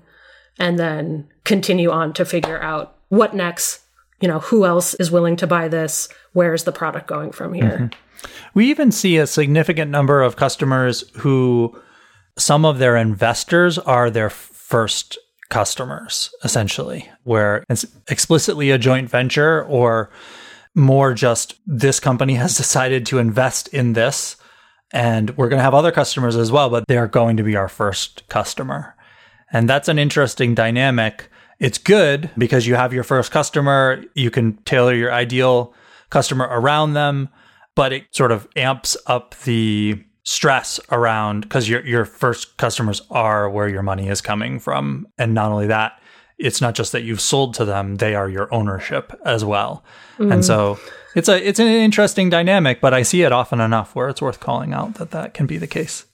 and 0.59 0.79
then 0.79 1.27
continue 1.45 1.91
on 1.91 2.13
to 2.13 2.25
figure 2.25 2.63
out 2.63 2.97
what 3.09 3.35
next, 3.35 3.81
you 4.21 4.29
know, 4.29 4.41
who 4.41 4.65
else 4.65 4.95
is 4.95 5.11
willing 5.11 5.37
to 5.37 5.47
buy 5.47 5.69
this? 5.69 6.09
Where's 6.33 6.65
the 6.65 6.73
product 6.73 7.07
going 7.07 7.33
from 7.33 7.55
here? 7.55 7.79
Mm-hmm. 7.79 8.29
We 8.55 8.71
even 8.71 8.93
see 8.93 9.17
a 9.17 9.27
significant 9.27 9.91
number 9.91 10.23
of 10.23 10.37
customers 10.37 11.05
who 11.17 11.79
some 12.39 12.65
of 12.65 12.79
their 12.79 12.97
investors 12.97 13.79
are 13.79 14.11
their 14.11 14.31
first 14.31 15.19
customers, 15.49 16.31
essentially, 16.43 17.09
where 17.25 17.65
it's 17.69 17.87
explicitly 18.09 18.71
a 18.71 18.79
joint 18.79 19.09
venture 19.09 19.65
or 19.65 20.11
more 20.77 21.15
just 21.15 21.57
this 21.67 21.99
company 21.99 22.35
has 22.35 22.57
decided 22.57 23.07
to 23.07 23.19
invest 23.19 23.67
in 23.69 23.95
this 23.95 24.37
and 24.93 25.37
we're 25.37 25.49
going 25.49 25.59
to 25.59 25.65
have 25.65 25.75
other 25.75 25.91
customers 25.91 26.37
as 26.37 26.53
well, 26.53 26.71
but 26.71 26.87
they're 26.87 27.09
going 27.09 27.37
to 27.37 27.43
be 27.43 27.57
our 27.57 27.69
first 27.69 28.27
customer. 28.29 28.95
And 29.53 29.69
that's 29.69 29.89
an 29.89 29.99
interesting 29.99 30.55
dynamic. 30.55 31.29
It's 31.59 31.79
good 31.79 32.31
because 32.39 32.67
you 32.67 32.75
have 32.75 32.93
your 32.93 33.05
first 33.05 33.33
customer, 33.33 34.05
you 34.15 34.31
can 34.31 34.57
tailor 34.59 34.95
your 34.95 35.12
ideal 35.12 35.75
customer 36.11 36.47
around 36.51 36.93
them, 36.93 37.29
but 37.75 37.93
it 37.93 38.05
sort 38.11 38.33
of 38.33 38.47
amps 38.57 38.97
up 39.07 39.35
the 39.41 40.03
stress 40.23 40.81
around 40.91 41.43
because 41.43 41.69
your 41.69 41.87
your 41.87 42.05
first 42.05 42.57
customers 42.57 43.01
are 43.11 43.49
where 43.49 43.69
your 43.69 43.83
money 43.83 44.09
is 44.09 44.21
coming 44.21 44.59
from. 44.59 45.07
And 45.19 45.35
not 45.35 45.53
only 45.53 45.69
that, 45.69 46.01
it's 46.38 46.61
not 46.61 46.75
just 46.75 46.92
that 46.92 47.03
you've 47.03 47.20
sold 47.20 47.55
to 47.55 47.64
them, 47.64 47.96
they 47.96 48.14
are 48.14 48.29
your 48.29 48.53
ownership 48.53 49.18
as 49.25 49.44
well. 49.44 49.85
Mm. 50.18 50.35
And 50.35 50.44
so 50.44 50.79
it's 51.14 51.29
a 51.29 51.49
it's 51.49 51.59
an 51.59 51.66
interesting 51.66 52.31
dynamic, 52.31 52.81
but 52.81 52.92
I 52.92 53.03
see 53.03 53.22
it 53.22 53.33
often 53.33 53.61
enough 53.61 53.94
where 53.94 54.09
it's 54.09 54.22
worth 54.22 54.40
calling 54.40 54.72
out 54.72 54.94
that 54.94 55.12
that 55.12 55.35
can 55.35 55.46
be 55.46 55.57
the 55.57 55.66
case. 55.66 56.05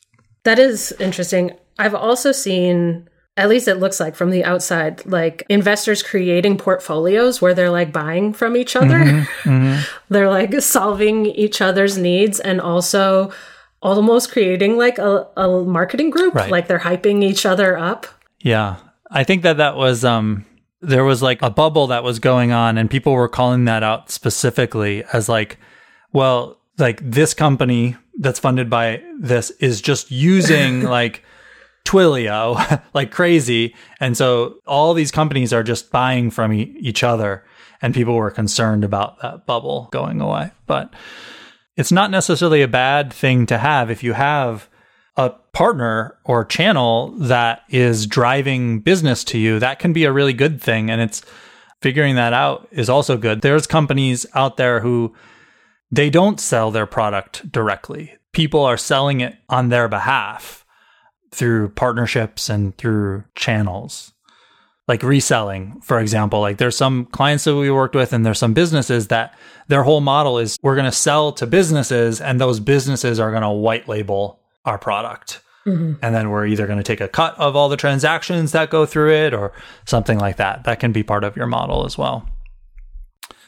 That 0.44 0.58
is 0.58 0.92
interesting. 0.98 1.52
I've 1.78 1.94
also 1.94 2.32
seen 2.32 3.08
at 3.37 3.48
least 3.48 3.66
it 3.66 3.76
looks 3.76 3.98
like 3.98 4.14
from 4.14 4.30
the 4.30 4.44
outside, 4.44 5.04
like 5.06 5.44
investors 5.48 6.02
creating 6.02 6.58
portfolios 6.58 7.40
where 7.40 7.54
they're 7.54 7.70
like 7.70 7.92
buying 7.92 8.32
from 8.32 8.56
each 8.56 8.76
other. 8.76 8.98
Mm-hmm, 8.98 9.48
mm-hmm. 9.48 9.94
they're 10.12 10.28
like 10.28 10.61
solving 10.61 11.26
each 11.26 11.61
other's 11.61 11.96
needs 11.96 12.40
and 12.40 12.61
also 12.61 13.32
almost 13.80 14.30
creating 14.30 14.76
like 14.76 14.98
a, 14.98 15.26
a 15.37 15.64
marketing 15.64 16.11
group. 16.11 16.35
Right. 16.35 16.50
Like 16.50 16.68
they're 16.68 16.78
hyping 16.78 17.24
each 17.24 17.46
other 17.46 17.78
up. 17.78 18.06
Yeah. 18.40 18.76
I 19.12 19.25
think 19.25 19.42
that 19.42 19.59
that 19.59 19.77
was, 19.77 20.05
um, 20.05 20.44
there 20.81 21.05
was 21.05 21.22
like 21.22 21.42
a 21.42 21.51
bubble 21.51 21.88
that 21.88 22.03
was 22.03 22.18
going 22.18 22.51
on 22.51 22.79
and 22.79 22.90
people 22.90 23.12
were 23.12 23.29
calling 23.29 23.66
that 23.66 23.83
out 23.83 24.11
specifically 24.11 25.05
as 25.12 25.29
like, 25.29 25.59
well, 26.12 26.59
like 26.79 26.98
this 27.03 27.35
company 27.35 27.96
that's 28.18 28.38
funded 28.38 28.68
by 28.68 29.03
this 29.20 29.51
is 29.61 29.81
just 29.81 30.11
using 30.11 30.83
like, 30.98 31.22
Twilio 31.85 32.83
like 32.94 33.11
crazy. 33.11 33.75
And 34.01 34.16
so 34.16 34.57
all 34.66 34.94
these 34.94 35.11
companies 35.11 35.53
are 35.53 35.62
just 35.62 35.90
buying 35.90 36.31
from 36.31 36.53
e- 36.53 36.77
each 36.81 37.03
other. 37.03 37.44
And 37.81 37.94
people 37.94 38.14
were 38.14 38.31
concerned 38.31 38.85
about 38.85 39.20
that 39.20 39.44
bubble 39.44 39.88
going 39.90 40.20
away. 40.20 40.53
But 40.66 40.94
it's 41.77 41.90
not 41.90 42.11
necessarily 42.11 42.62
a 42.62 42.68
bad 42.68 43.12
thing 43.12 43.46
to 43.46 43.59
have 43.59 43.90
if 43.90 44.05
you 44.05 44.12
have 44.12 44.68
a 45.16 45.31
partner 45.53 46.16
or 46.25 46.44
channel 46.44 47.11
that 47.18 47.62
is 47.68 48.07
driving 48.07 48.81
business 48.81 49.25
to 49.25 49.38
you. 49.38 49.59
That 49.59 49.79
can 49.79 49.92
be 49.92 50.05
a 50.05 50.12
really 50.12 50.33
good 50.33 50.61
thing. 50.61 50.90
And 50.90 51.01
it's 51.01 51.22
figuring 51.81 52.14
that 52.14 52.33
out 52.33 52.68
is 52.70 52.88
also 52.88 53.16
good. 53.16 53.42
There's 53.42 53.66
companies 53.66 54.25
out 54.35 54.57
there 54.57 54.81
who 54.81 55.14
they 55.90 56.09
don't 56.09 56.40
sell 56.40 56.70
their 56.70 56.87
product 56.87 57.51
directly. 57.53 58.16
People 58.33 58.64
are 58.64 58.79
selling 58.79 59.20
it 59.20 59.37
on 59.48 59.68
their 59.68 59.88
behalf 59.88 60.64
through 61.31 61.70
partnerships 61.70 62.48
and 62.48 62.77
through 62.79 63.25
channels 63.35 64.12
like 64.88 65.03
reselling 65.03 65.81
for 65.81 66.01
example 66.01 66.40
like 66.40 66.59
there's 66.59 66.77
some 66.77 67.07
clients 67.07 67.44
that 67.44 67.57
we 67.57 67.70
worked 67.70 67.94
with 67.94 68.12
and 68.12 68.27
there's 68.27 68.38
some 68.38 68.53
businesses 68.53 69.09
that 69.09 69.35
their 69.68 69.85
whole 69.85 70.01
model 70.01 70.38
is 70.38 70.59
we're 70.61 70.75
going 70.75 70.85
to 70.85 70.92
sell 70.92 71.33
to 71.33 71.46
businesses 71.46 72.20
and 72.20 72.40
those 72.40 72.61
businesses 72.61 73.20
are 73.20 73.31
going 73.31 73.42
to 73.42 73.48
white 73.48 73.88
label 73.88 74.41
our 74.64 74.79
product 74.79 75.40
mm-hmm. 75.66 75.94
And 76.03 76.14
then 76.14 76.31
we're 76.31 76.46
either 76.46 76.66
going 76.66 76.79
to 76.79 76.85
take 76.85 77.01
a 77.01 77.09
cut 77.09 77.38
of 77.38 77.55
all 77.55 77.68
the 77.68 77.77
transactions 77.77 78.53
that 78.53 78.70
go 78.70 78.87
through 78.87 79.12
it 79.12 79.35
or 79.35 79.53
something 79.85 80.18
like 80.18 80.37
that. 80.37 80.64
That 80.64 80.81
can 80.81 80.92
be 80.92 81.03
part 81.03 81.25
of 81.25 81.37
your 81.37 81.46
model 81.46 81.85
as 81.87 81.96
well. 81.96 82.29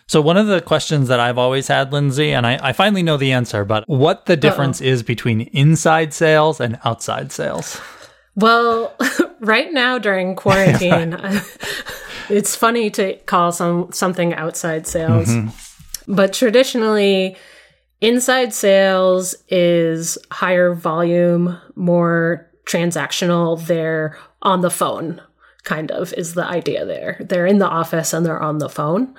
So, 0.07 0.21
one 0.21 0.37
of 0.37 0.47
the 0.47 0.61
questions 0.61 1.09
that 1.09 1.19
I've 1.19 1.39
always 1.39 1.69
had, 1.69 1.93
Lindsay, 1.93 2.33
and 2.33 2.47
I, 2.47 2.59
I 2.63 2.73
finally 2.73 3.03
know 3.03 3.17
the 3.17 3.33
answer, 3.33 3.65
but 3.65 3.89
what 3.89 4.27
the 4.27 4.37
difference 4.37 4.81
is 4.81 5.03
between 5.03 5.43
inside 5.53 6.13
sales 6.13 6.61
and 6.61 6.79
outside 6.85 7.33
sales? 7.33 7.81
Well, 8.35 8.95
right 9.41 9.73
now 9.73 9.99
during 9.99 10.37
quarantine, 10.37 11.17
it's 12.29 12.55
funny 12.55 12.91
to 12.91 13.17
call 13.27 13.51
some 13.53 13.93
something 13.93 14.35
outside 14.35 14.87
sales. 14.87 15.29
Mm-hmm. 15.29 16.15
But 16.15 16.35
traditionally, 16.35 17.37
inside 18.05 18.53
sales 18.53 19.35
is 19.49 20.19
higher 20.31 20.75
volume, 20.75 21.59
more 21.75 22.47
transactional. 22.67 23.65
They're 23.67 24.19
on 24.43 24.61
the 24.61 24.71
phone, 24.71 25.23
kind 25.63 25.91
of, 25.91 26.13
is 26.13 26.35
the 26.35 26.45
idea 26.45 26.85
there. 26.85 27.17
They're 27.19 27.47
in 27.47 27.61
the 27.61 27.69
office 27.69 28.13
and 28.13 28.27
they're 28.27 28.43
on 28.43 28.59
the 28.59 28.69
phone 28.69 29.15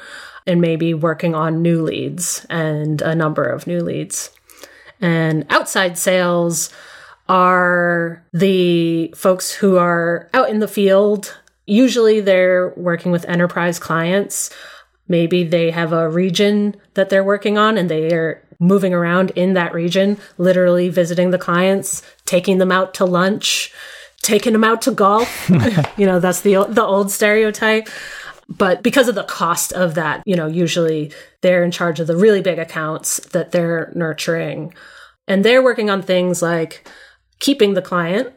and 0.45 0.61
maybe 0.61 0.93
working 0.93 1.33
on 1.33 1.63
new 1.63 1.81
leads 1.81 2.45
and 2.47 3.01
a 3.01 3.15
number 3.15 3.43
of 3.43 3.65
new 3.65 3.81
leads. 3.81 4.29
And 5.01 5.47
outside 5.49 5.97
sales 5.97 6.69
are 7.27 8.23
the 8.33 9.11
folks 9.15 9.51
who 9.51 9.77
are 9.77 10.29
out 10.31 10.51
in 10.51 10.59
the 10.59 10.67
field. 10.67 11.35
Usually 11.65 12.21
they're 12.21 12.71
working 12.77 13.11
with 13.11 13.25
enterprise 13.25 13.79
clients. 13.79 14.51
Maybe 15.07 15.43
they 15.43 15.71
have 15.71 15.91
a 15.91 16.07
region 16.07 16.75
that 16.93 17.09
they're 17.09 17.23
working 17.23 17.57
on 17.57 17.79
and 17.79 17.89
they 17.89 18.13
are 18.13 18.44
moving 18.59 18.93
around 18.93 19.31
in 19.31 19.53
that 19.53 19.73
region, 19.73 20.17
literally 20.37 20.89
visiting 20.89 21.31
the 21.31 21.37
clients, 21.37 22.01
taking 22.25 22.57
them 22.57 22.71
out 22.71 22.93
to 22.95 23.05
lunch, 23.05 23.73
taking 24.21 24.53
them 24.53 24.63
out 24.63 24.81
to 24.83 24.91
golf. 24.91 25.49
you 25.97 26.05
know, 26.05 26.19
that's 26.19 26.41
the 26.41 26.65
the 26.69 26.83
old 26.83 27.11
stereotype. 27.11 27.87
But 28.47 28.83
because 28.83 29.07
of 29.07 29.15
the 29.15 29.23
cost 29.23 29.73
of 29.73 29.95
that, 29.95 30.21
you 30.25 30.35
know, 30.35 30.47
usually 30.47 31.11
they're 31.41 31.63
in 31.63 31.71
charge 31.71 31.99
of 31.99 32.07
the 32.07 32.15
really 32.15 32.41
big 32.41 32.59
accounts 32.59 33.17
that 33.29 33.51
they're 33.51 33.91
nurturing. 33.95 34.73
And 35.27 35.43
they're 35.43 35.63
working 35.63 35.89
on 35.89 36.03
things 36.03 36.41
like 36.41 36.87
keeping 37.39 37.73
the 37.73 37.81
client, 37.81 38.33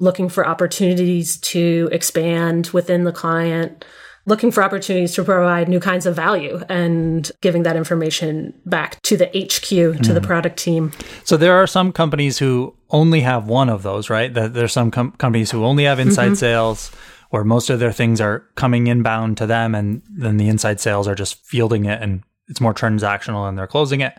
looking 0.00 0.28
for 0.28 0.46
opportunities 0.46 1.36
to 1.38 1.88
expand 1.92 2.68
within 2.68 3.04
the 3.04 3.12
client, 3.12 3.84
looking 4.26 4.50
for 4.50 4.62
opportunities 4.62 5.14
to 5.14 5.24
provide 5.24 5.68
new 5.68 5.80
kinds 5.80 6.06
of 6.06 6.16
value 6.16 6.62
and 6.68 7.30
giving 7.40 7.62
that 7.64 7.76
information 7.76 8.58
back 8.64 9.00
to 9.02 9.16
the 9.16 9.26
HQ, 9.26 9.68
to 9.68 9.92
the 9.92 9.92
mm-hmm. 9.92 10.24
product 10.24 10.56
team. 10.56 10.92
So 11.24 11.36
there 11.36 11.54
are 11.54 11.66
some 11.66 11.92
companies 11.92 12.38
who 12.38 12.74
only 12.90 13.20
have 13.20 13.46
one 13.46 13.68
of 13.68 13.82
those, 13.82 14.08
right? 14.08 14.32
There's 14.32 14.72
some 14.72 14.90
com- 14.90 15.12
companies 15.12 15.50
who 15.50 15.64
only 15.64 15.84
have 15.84 15.98
inside 15.98 16.26
mm-hmm. 16.26 16.34
sales 16.34 16.90
where 17.30 17.44
most 17.44 17.68
of 17.68 17.80
their 17.80 17.92
things 17.92 18.20
are 18.20 18.46
coming 18.54 18.86
inbound 18.86 19.36
to 19.38 19.46
them 19.46 19.74
and 19.74 20.02
then 20.08 20.36
the 20.36 20.48
inside 20.48 20.80
sales 20.80 21.08
are 21.08 21.14
just 21.14 21.44
fielding 21.44 21.84
it 21.84 22.00
and 22.00 22.22
it's 22.48 22.60
more 22.60 22.74
transactional 22.74 23.48
and 23.48 23.58
they're 23.58 23.66
closing 23.66 24.00
it. 24.00 24.14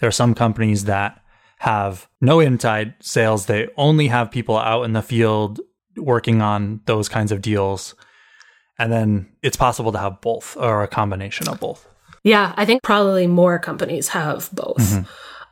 There 0.00 0.08
are 0.08 0.12
some 0.12 0.34
companies 0.34 0.84
that 0.84 1.20
have 1.58 2.08
no 2.20 2.40
inside 2.40 2.94
sales. 3.00 3.46
They 3.46 3.68
only 3.76 4.08
have 4.08 4.30
people 4.30 4.56
out 4.56 4.84
in 4.84 4.92
the 4.92 5.02
field 5.02 5.60
working 5.96 6.42
on 6.42 6.80
those 6.86 7.08
kinds 7.08 7.32
of 7.32 7.40
deals. 7.40 7.94
And 8.78 8.92
then 8.92 9.28
it's 9.42 9.56
possible 9.56 9.92
to 9.92 9.98
have 9.98 10.20
both 10.20 10.56
or 10.56 10.82
a 10.82 10.88
combination 10.88 11.48
of 11.48 11.60
both. 11.60 11.86
Yeah, 12.22 12.54
I 12.56 12.64
think 12.64 12.82
probably 12.82 13.26
more 13.26 13.58
companies 13.58 14.08
have 14.08 14.48
both 14.52 14.78
mm-hmm. 14.78 15.02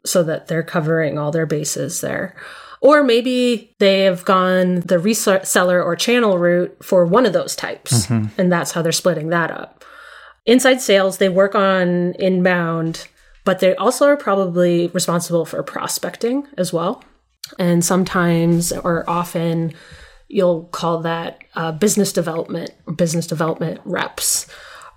so 0.04 0.22
that 0.22 0.48
they're 0.48 0.62
covering 0.62 1.18
all 1.18 1.30
their 1.30 1.46
bases 1.46 2.00
there. 2.00 2.34
Or 2.80 3.04
maybe 3.04 3.76
they 3.78 4.00
have 4.00 4.24
gone 4.24 4.80
the 4.80 4.96
reseller 4.96 5.84
or 5.84 5.94
channel 5.94 6.36
route 6.36 6.76
for 6.82 7.06
one 7.06 7.26
of 7.26 7.32
those 7.32 7.54
types, 7.54 8.06
mm-hmm. 8.06 8.28
and 8.40 8.50
that's 8.50 8.72
how 8.72 8.82
they're 8.82 8.90
splitting 8.90 9.28
that 9.28 9.52
up. 9.52 9.84
Inside 10.46 10.80
sales, 10.80 11.18
they 11.18 11.28
work 11.28 11.54
on 11.54 12.14
inbound, 12.14 13.06
but 13.44 13.60
they 13.60 13.76
also 13.76 14.06
are 14.06 14.16
probably 14.16 14.88
responsible 14.88 15.44
for 15.44 15.62
prospecting 15.62 16.44
as 16.58 16.72
well. 16.72 17.04
And 17.56 17.84
sometimes 17.84 18.72
or 18.72 19.08
often, 19.08 19.74
you'll 20.32 20.64
call 20.64 21.00
that 21.00 21.44
uh, 21.54 21.70
business 21.72 22.12
development 22.12 22.70
business 22.96 23.26
development 23.26 23.80
reps. 23.84 24.46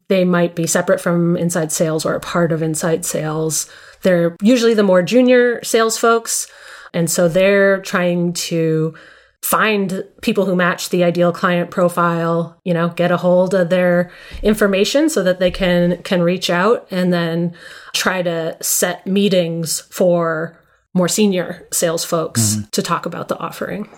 They 0.08 0.24
might 0.24 0.56
be 0.56 0.66
separate 0.66 1.02
from 1.02 1.36
inside 1.36 1.72
sales 1.72 2.06
or 2.06 2.16
a 2.16 2.20
part 2.20 2.52
of 2.52 2.62
inside 2.62 3.06
sales. 3.06 3.70
They're 4.04 4.36
usually 4.42 4.74
the 4.74 4.84
more 4.84 5.02
junior 5.02 5.64
sales 5.64 5.98
folks. 5.98 6.48
And 6.94 7.12
so 7.12 7.28
they're 7.28 7.82
trying 7.82 8.34
to 8.34 8.96
find 9.42 10.06
people 10.22 10.46
who 10.46 10.56
match 10.56 10.90
the 10.90 11.04
ideal 11.04 11.34
client 11.34 11.70
profile, 11.70 12.60
you 12.64 12.74
know, 12.74 12.90
get 12.90 13.12
a 13.12 13.18
hold 13.18 13.54
of 13.54 13.70
their 13.70 14.12
information 14.42 15.10
so 15.10 15.22
that 15.24 15.40
they 15.40 15.52
can 15.52 16.02
can 16.04 16.24
reach 16.24 16.50
out 16.50 16.88
and 16.92 17.12
then 17.12 17.54
try 17.94 18.22
to 18.22 18.58
set 18.62 19.06
meetings 19.06 19.82
for 19.92 20.62
more 20.94 21.10
senior 21.10 21.68
sales 21.74 22.06
folks 22.06 22.58
to 22.72 22.82
talk 22.82 23.06
about 23.06 23.28
the 23.28 23.38
offering. 23.38 23.90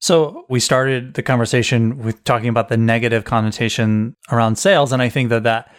So 0.00 0.46
we 0.48 0.60
started 0.60 1.14
the 1.14 1.22
conversation 1.22 1.98
with 1.98 2.24
talking 2.24 2.48
about 2.48 2.68
the 2.70 2.76
negative 2.76 3.24
connotation 3.24 4.16
around 4.32 4.56
sales, 4.56 4.92
and 4.92 5.02
I 5.02 5.10
think 5.10 5.28
that 5.28 5.42
that 5.42 5.72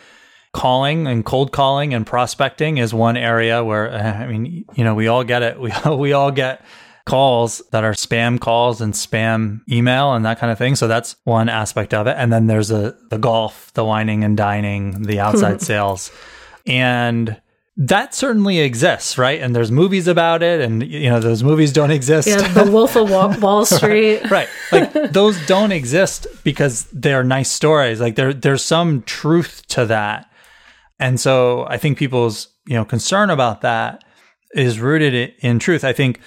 calling 0.53 1.07
and 1.07 1.25
cold 1.25 1.51
calling 1.51 1.93
and 1.93 2.05
prospecting 2.05 2.77
is 2.77 2.93
one 2.93 3.17
area 3.17 3.63
where 3.63 3.91
uh, 3.91 4.13
I 4.13 4.27
mean, 4.27 4.65
you 4.75 4.83
know, 4.83 4.93
we 4.93 5.07
all 5.07 5.23
get 5.23 5.41
it. 5.41 5.59
We 5.59 5.71
we 5.95 6.13
all 6.13 6.31
get 6.31 6.63
calls 7.05 7.63
that 7.71 7.83
are 7.83 7.93
spam 7.93 8.39
calls 8.39 8.79
and 8.79 8.93
spam 8.93 9.61
email 9.69 10.13
and 10.13 10.23
that 10.25 10.37
kind 10.39 10.51
of 10.51 10.57
thing. 10.57 10.75
So 10.75 10.87
that's 10.87 11.15
one 11.23 11.49
aspect 11.49 11.93
of 11.93 12.05
it. 12.05 12.15
And 12.17 12.31
then 12.31 12.45
there's 12.45 12.69
a 12.69 12.95
the 13.09 13.17
golf, 13.17 13.73
the 13.73 13.83
wining 13.83 14.23
and 14.23 14.37
dining, 14.37 15.01
the 15.03 15.19
outside 15.19 15.61
sales, 15.71 16.11
and 16.67 17.41
that 17.87 18.13
certainly 18.13 18.59
exists, 18.59 19.17
right? 19.17 19.41
And 19.41 19.55
there's 19.55 19.71
movies 19.71 20.07
about 20.07 20.43
it, 20.43 20.61
and 20.61 20.83
you 20.85 21.09
know 21.09 21.19
those 21.19 21.41
movies 21.41 21.73
don't 21.73 21.89
exist. 21.89 22.27
Yeah, 22.27 22.47
the 22.53 22.69
Wolf 22.71 22.95
of 22.95 23.09
Wall, 23.09 23.33
Wall 23.39 23.65
Street. 23.65 24.29
right 24.29 24.47
like 24.71 24.93
those 25.11 25.43
don't 25.47 25.71
exist 25.71 26.27
because 26.43 26.85
they're 26.93 27.23
nice 27.23 27.49
stories 27.49 27.99
like 27.99 28.15
there 28.15 28.33
there's 28.33 28.63
some 28.63 29.01
truth 29.03 29.65
to 29.67 29.85
that 29.85 30.29
and 30.99 31.19
so 31.19 31.65
i 31.67 31.77
think 31.77 31.97
people's 31.97 32.47
you 32.65 32.75
know 32.75 32.85
concern 32.85 33.29
about 33.29 33.61
that 33.61 34.03
is 34.53 34.79
rooted 34.79 35.33
in 35.39 35.59
truth 35.59 35.83
i 35.83 35.93
think 35.93 36.19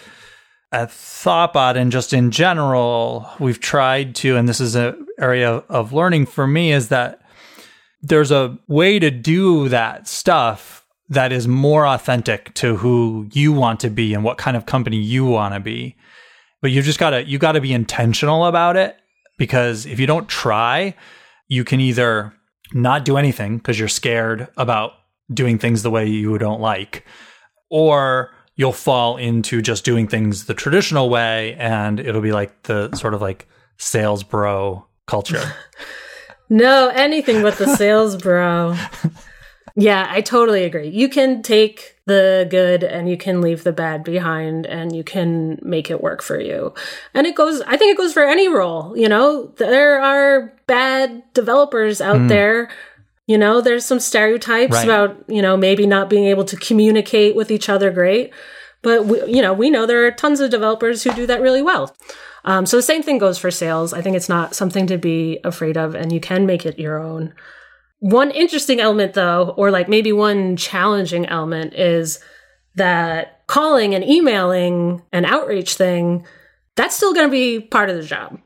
at 0.73 0.89
thoughtbot 0.89 1.77
and 1.77 1.93
just 1.93 2.13
in 2.13 2.31
general 2.31 3.29
we've 3.39 3.61
tried 3.61 4.15
to 4.15 4.37
and 4.37 4.49
this 4.49 4.61
is 4.61 4.75
an 4.75 5.07
area 5.19 5.51
of 5.69 5.93
learning 5.93 6.27
for 6.27 6.47
me 6.47 6.73
is 6.73 6.89
that 6.89 7.21
there's 8.03 8.31
a 8.31 8.59
way 8.69 8.99
to 8.99 9.11
do 9.11 9.69
that 9.69 10.07
stuff 10.09 10.84
that 11.15 11.33
is 11.33 11.49
more 11.49 11.87
authentic 11.87 12.53
to 12.55 12.77
who 12.77 13.29
you 13.33 13.53
want 13.53 13.81
to 13.81 13.91
be 13.91 14.15
and 14.15 14.25
what 14.25 14.39
kind 14.39 14.57
of 14.57 14.67
company 14.67 14.97
you 14.97 15.25
want 15.25 15.55
to 15.55 15.61
be 15.61 15.97
but 16.61 16.71
you 16.71 16.83
just 16.83 16.99
gotta 16.99 17.25
you 17.25 17.39
gotta 17.39 17.61
be 17.61 17.73
intentional 17.73 18.47
about 18.47 18.77
it 18.77 18.97
because 19.39 19.87
if 19.87 19.99
you 19.99 20.07
don't 20.07 20.29
try 20.29 20.95
you 21.49 21.65
can 21.65 21.81
either 21.81 22.33
not 22.73 23.05
do 23.05 23.17
anything 23.17 23.59
because 23.59 23.79
you're 23.79 23.89
scared 23.89 24.49
about 24.57 24.93
doing 25.33 25.59
things 25.59 25.83
the 25.83 25.91
way 25.91 26.07
you 26.07 26.37
don't 26.39 26.61
like 26.61 27.05
or 27.71 28.31
you'll 28.57 28.73
fall 28.73 29.17
into 29.17 29.61
just 29.61 29.85
doing 29.85 30.07
things 30.07 30.47
the 30.47 30.55
traditional 30.55 31.09
way 31.09 31.55
and 31.55 31.99
it'll 31.99 32.21
be 32.21 32.33
like 32.33 32.65
the 32.65 32.95
sort 32.95 33.15
of 33.15 33.23
like 33.23 33.49
sales 33.79 34.23
bro 34.23 34.85
culture 35.07 35.53
No, 36.51 36.89
anything 36.89 37.43
but 37.43 37.57
the 37.57 37.75
sales 37.77 38.17
bro. 38.17 38.77
Yeah, 39.77 40.07
I 40.09 40.21
totally 40.21 40.63
agree. 40.63 40.89
You 40.89 41.09
can 41.09 41.43
take 41.43 41.97
the 42.07 42.47
good 42.49 42.85
and 42.85 43.09
you 43.09 43.17
can 43.17 43.41
leave 43.41 43.65
the 43.65 43.73
bad 43.73 44.05
behind 44.05 44.67
and 44.67 44.95
you 44.95 45.03
can 45.03 45.59
make 45.63 45.91
it 45.91 46.01
work 46.01 46.23
for 46.23 46.41
you. 46.41 46.75
And 47.13 47.27
it 47.27 47.35
goes, 47.35 47.61
I 47.63 47.77
think 47.77 47.93
it 47.93 47.99
goes 47.99 48.13
for 48.13 48.25
any 48.25 48.49
role. 48.49 48.97
You 48.97 49.09
know, 49.09 49.47
there 49.57 50.01
are 50.01 50.53
bad 50.67 51.25
developers 51.33 52.01
out 52.01 52.29
there. 52.29 52.71
You 53.27 53.37
know, 53.39 53.61
there's 53.61 53.85
some 53.85 54.01
stereotypes 54.01 54.75
Right. 54.75 54.85
about, 54.85 55.25
you 55.29 55.43
know, 55.43 55.57
maybe 55.57 55.87
not 55.87 56.09
being 56.11 56.27
able 56.27 56.45
to 56.45 56.57
communicate 56.57 57.35
with 57.35 57.51
each 57.51 57.69
other 57.69 57.91
great. 57.91 58.33
But, 58.83 59.07
we, 59.07 59.25
you 59.25 59.41
know, 59.43 59.55
we 59.55 59.71
know 59.71 59.87
there 59.87 60.07
are 60.07 60.11
tons 60.11 60.41
of 60.41 60.51
developers 60.51 61.03
who 61.03 61.13
do 61.15 61.27
that 61.27 61.41
really 61.41 61.63
well. 61.63 61.97
Um, 62.45 62.67
so 62.67 62.77
the 62.77 62.83
same 62.83 63.03
thing 63.03 63.17
goes 63.17 63.39
for 63.39 63.51
sales. 63.51 63.95
I 63.95 64.03
think 64.03 64.15
it's 64.15 64.29
not 64.29 64.55
something 64.55 64.87
to 64.89 64.99
be 64.99 65.41
afraid 65.43 65.79
of, 65.79 65.95
and 65.95 66.13
you 66.13 66.21
can 66.21 66.45
make 66.45 66.67
it 66.67 66.79
your 66.79 67.01
own. 67.01 67.33
One 68.05 68.31
interesting 68.33 68.81
element, 68.81 69.15
though, 69.15 69.55
or 69.57 69.71
like 69.71 69.89
maybe 69.89 70.13
one 70.13 70.57
challenging 70.59 71.25
element, 71.25 71.73
is 71.73 72.21
that 72.75 73.47
calling 73.47 73.95
and 73.95 74.05
emailing 74.05 75.01
and 75.11 75.25
outreach 75.25 75.77
thing, 75.77 76.27
that's 76.77 76.95
still 76.95 77.15
going 77.15 77.27
to 77.27 77.33
be 77.33 77.61
part 77.61 77.89
of 77.89 77.97
the 77.97 78.03
job. 78.03 78.39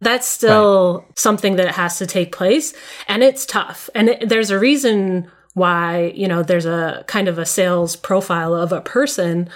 That's 0.00 0.26
still 0.26 1.04
something 1.14 1.54
that 1.54 1.76
has 1.76 1.98
to 1.98 2.06
take 2.06 2.34
place, 2.34 2.74
and 3.06 3.22
it's 3.22 3.46
tough. 3.46 3.88
And 3.94 4.08
it, 4.08 4.28
there's 4.28 4.50
a 4.50 4.58
reason 4.58 5.30
why, 5.54 6.12
you 6.16 6.26
know, 6.26 6.42
there's 6.42 6.66
a 6.66 7.04
kind 7.06 7.28
of 7.28 7.38
a 7.38 7.46
sales 7.46 7.94
profile 7.94 8.54
of 8.54 8.72
a 8.72 8.80
person 8.80 9.48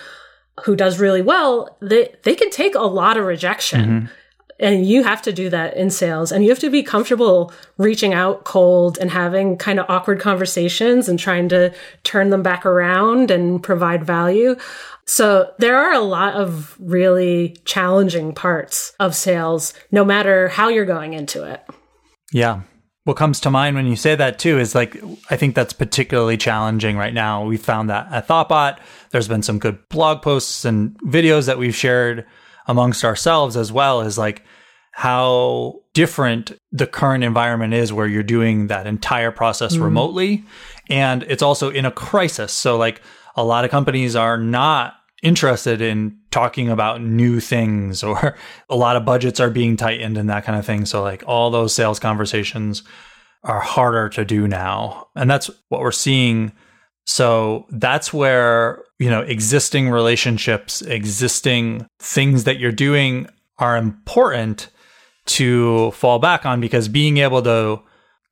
who 0.65 0.77
does 0.77 1.01
really 1.01 1.23
well, 1.23 1.77
they, 1.83 2.15
they 2.23 2.37
can 2.37 2.51
take 2.51 2.77
a 2.77 2.83
lot 2.83 3.17
of 3.17 3.25
rejection. 3.25 3.81
Mm-hmm. 3.81 4.07
And 4.61 4.87
you 4.87 5.03
have 5.03 5.23
to 5.23 5.33
do 5.33 5.49
that 5.49 5.75
in 5.77 5.88
sales 5.88 6.31
and 6.31 6.44
you 6.44 6.51
have 6.51 6.59
to 6.59 6.70
be 6.70 6.83
comfortable 6.83 7.51
reaching 7.79 8.12
out 8.12 8.44
cold 8.44 8.99
and 8.99 9.11
having 9.11 9.57
kind 9.57 9.81
of 9.81 9.87
awkward 9.88 10.20
conversations 10.20 11.09
and 11.09 11.18
trying 11.18 11.49
to 11.49 11.73
turn 12.05 12.29
them 12.29 12.42
back 12.42 12.66
around 12.66 13.31
and 13.31 13.62
provide 13.62 14.05
value. 14.05 14.57
So 15.07 15.51
there 15.59 15.79
are 15.79 15.94
a 15.94 16.01
lot 16.01 16.35
of 16.35 16.77
really 16.79 17.57
challenging 17.64 18.35
parts 18.35 18.92
of 19.01 19.16
sales, 19.16 19.73
no 19.90 20.05
matter 20.05 20.49
how 20.49 20.68
you're 20.68 20.85
going 20.85 21.14
into 21.14 21.42
it. 21.42 21.64
Yeah. 22.31 22.61
What 23.05 23.16
comes 23.16 23.40
to 23.40 23.51
mind 23.51 23.77
when 23.77 23.87
you 23.87 23.96
say 23.96 24.14
that 24.14 24.38
too 24.38 24.59
is 24.59 24.75
like, 24.75 25.03
I 25.31 25.37
think 25.37 25.55
that's 25.55 25.73
particularly 25.73 26.37
challenging 26.37 26.99
right 26.99 27.14
now. 27.14 27.46
We 27.46 27.57
found 27.57 27.88
that 27.88 28.12
at 28.12 28.29
Thoughtbot. 28.29 28.79
There's 29.11 29.27
been 29.27 29.42
some 29.42 29.59
good 29.59 29.88
blog 29.88 30.20
posts 30.20 30.66
and 30.66 30.99
videos 31.01 31.46
that 31.46 31.59
we've 31.59 31.75
shared 31.75 32.27
amongst 32.71 33.05
ourselves 33.05 33.57
as 33.57 33.73
well 33.73 34.01
is 34.01 34.17
like 34.17 34.45
how 34.93 35.81
different 35.93 36.53
the 36.71 36.87
current 36.87 37.25
environment 37.25 37.75
is 37.75 37.93
where 37.93 38.07
you're 38.07 38.23
doing 38.23 38.69
that 38.69 38.87
entire 38.87 39.31
process 39.31 39.75
mm-hmm. 39.75 39.85
remotely. 39.85 40.45
And 40.89 41.25
it's 41.25 41.43
also 41.43 41.71
in 41.71 41.85
a 41.85 41.91
crisis. 41.91 42.53
So 42.53 42.77
like 42.77 43.03
a 43.35 43.45
lot 43.45 43.65
of 43.65 43.71
companies 43.71 44.15
are 44.15 44.39
not 44.39 44.95
interested 45.23 45.81
in 45.81 46.17
talking 46.31 46.69
about 46.69 47.03
new 47.03 47.41
things 47.41 48.03
or 48.05 48.37
a 48.69 48.77
lot 48.77 48.97
of 48.97 49.05
budgets 49.05 49.41
are 49.41 49.51
being 49.51 49.77
tightened 49.77 50.17
and 50.17 50.31
that 50.31 50.45
kind 50.45 50.59
of 50.59 50.65
thing. 50.65 50.87
So 50.87 51.03
like 51.03 51.25
all 51.27 51.51
those 51.51 51.75
sales 51.75 51.99
conversations 51.99 52.85
are 53.43 53.61
harder 53.61 54.09
to 54.11 54.25
do 54.25 54.47
now. 54.47 55.09
And 55.17 55.29
that's 55.29 55.51
what 55.69 55.81
we're 55.81 55.93
seeing. 55.93 56.53
So 57.07 57.67
that's 57.71 58.13
where, 58.13 58.83
you 58.99 59.11
know, 59.11 59.21
existing 59.21 59.91
relationships, 59.91 60.83
existing 60.83 61.87
things 61.99 62.45
that 62.45 62.59
you're 62.59 62.73
doing 62.73 63.29
are 63.59 63.77
important 63.77 64.69
to 65.27 65.91
fall 65.93 66.19
back 66.19 66.47
on 66.47 66.61
because 66.61 66.89
being 66.89 67.19
able 67.19 67.43
to 67.43 67.83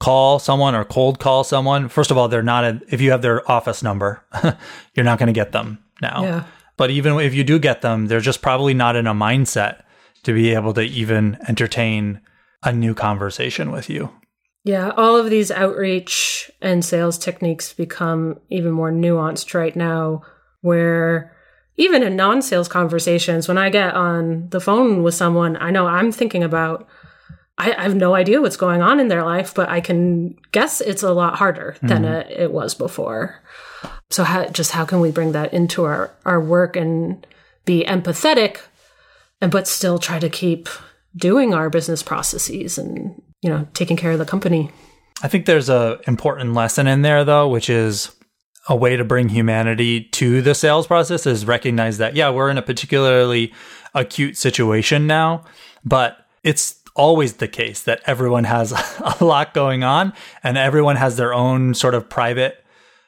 call 0.01 0.39
someone 0.39 0.75
or 0.75 0.85
cold 0.85 1.19
call 1.19 1.45
someone, 1.45 1.89
first 1.89 2.11
of 2.11 2.17
all, 2.17 2.29
they're 2.29 2.43
not, 2.43 2.65
a, 2.65 2.81
if 2.89 3.01
you 3.01 3.11
have 3.11 3.23
their 3.23 3.49
office 3.51 3.83
number, 3.83 4.25
you're 4.95 5.05
not 5.05 5.19
going 5.19 5.27
to 5.27 5.33
get 5.33 5.53
them 5.53 5.79
now. 6.01 6.23
Yeah. 6.23 6.45
But 6.77 6.91
even 6.91 7.19
if 7.19 7.35
you 7.35 7.43
do 7.43 7.59
get 7.59 7.83
them, 7.83 8.07
they're 8.07 8.21
just 8.21 8.41
probably 8.41 8.75
not 8.75 8.95
in 8.95 9.07
a 9.07 9.15
mindset 9.15 9.83
to 10.23 10.33
be 10.33 10.55
able 10.55 10.73
to 10.75 10.83
even 10.83 11.37
entertain 11.49 12.21
a 12.63 12.73
new 12.73 12.95
conversation 12.95 13.71
with 13.73 13.91
you. 13.91 14.11
Yeah, 14.65 14.91
all 14.97 15.17
of 15.17 15.31
these 15.31 15.51
outreach 15.51 16.51
and 16.61 16.85
sales 16.85 17.17
techniques 17.17 17.73
become 17.73 18.41
even 18.51 18.73
more 18.73 18.93
nuanced 18.93 19.55
right 19.55 19.75
now, 19.75 20.23
where 20.61 21.35
even 21.77 22.03
in 22.03 22.17
non 22.17 22.43
sales 22.43 22.69
conversations, 22.69 23.49
when 23.49 23.57
I 23.57 23.71
get 23.71 23.95
on 23.95 24.49
the 24.51 24.61
phone 24.61 25.03
with 25.03 25.15
someone, 25.15 25.57
I 25.57 25.71
know 25.71 25.87
I'm 25.87 26.13
thinking 26.13 26.43
about, 26.43 26.89
I, 27.57 27.73
I 27.73 27.83
have 27.83 27.95
no 27.95 28.15
idea 28.15 28.43
what's 28.43 28.57
going 28.57 28.83
on 28.83 29.01
in 29.01 29.09
their 29.09 29.25
life, 29.25 29.55
but 29.55 29.69
I 29.69 29.81
can 29.81 30.37
guess 30.51 30.81
it's 30.81 31.05
a 31.05 31.13
lot 31.13 31.37
harder 31.37 31.77
than 31.81 32.03
mm-hmm. 32.03 32.31
it, 32.31 32.31
it 32.31 32.53
was 32.53 32.75
before. 32.75 33.41
So, 34.11 34.25
how, 34.25 34.49
just 34.49 34.73
how 34.73 34.85
can 34.85 35.01
we 35.01 35.13
bring 35.13 35.33
that 35.33 35.55
into 35.55 35.85
our, 35.85 36.11
our 36.25 36.41
work 36.41 36.77
and 36.77 37.25
be 37.65 37.85
empathetic, 37.85 38.61
and 39.41 39.53
but 39.53 39.69
still 39.69 39.99
try 39.99 40.19
to 40.19 40.29
keep 40.29 40.69
doing 41.17 41.55
our 41.55 41.71
business 41.71 42.03
processes 42.03 42.77
and 42.77 43.23
you 43.43 43.51
know 43.51 43.67
taking 43.75 43.97
care 43.97 44.13
of 44.13 44.19
the 44.19 44.25
company? 44.25 44.71
I 45.23 45.29
think 45.29 45.47
there's 45.47 45.69
a 45.69 46.01
important 46.07 46.55
lesson 46.55 46.87
in 46.87 47.03
there 47.03 47.25
though, 47.25 47.49
which 47.49 47.69
is 47.69 48.11
a 48.69 48.77
way 48.77 48.97
to 48.97 49.05
bring 49.05 49.31
humanity 49.31 50.03
to 50.03 50.43
the 50.43 50.55
sales 50.55 50.87
process 50.87 51.27
is 51.27 51.47
recognize 51.47 51.99
that 51.99 52.15
yeah, 52.15 52.31
we're 52.31 52.51
in 52.51 52.59
a 52.59 52.63
particularly 52.63 53.53
acute 53.95 54.37
situation 54.37 55.07
now, 55.07 55.45
but 55.85 56.27
it's 56.45 56.83
always 56.95 57.35
the 57.35 57.49
case 57.49 57.83
that 57.83 58.03
everyone 58.07 58.45
has 58.45 58.73
a 59.21 59.25
lot 59.25 59.55
going 59.55 59.85
on 59.85 60.13
and 60.43 60.59
everyone 60.59 60.97
has 60.97 61.17
their 61.17 61.33
own 61.33 61.73
sort 61.73 61.95
of 61.95 62.09
private 62.09 62.65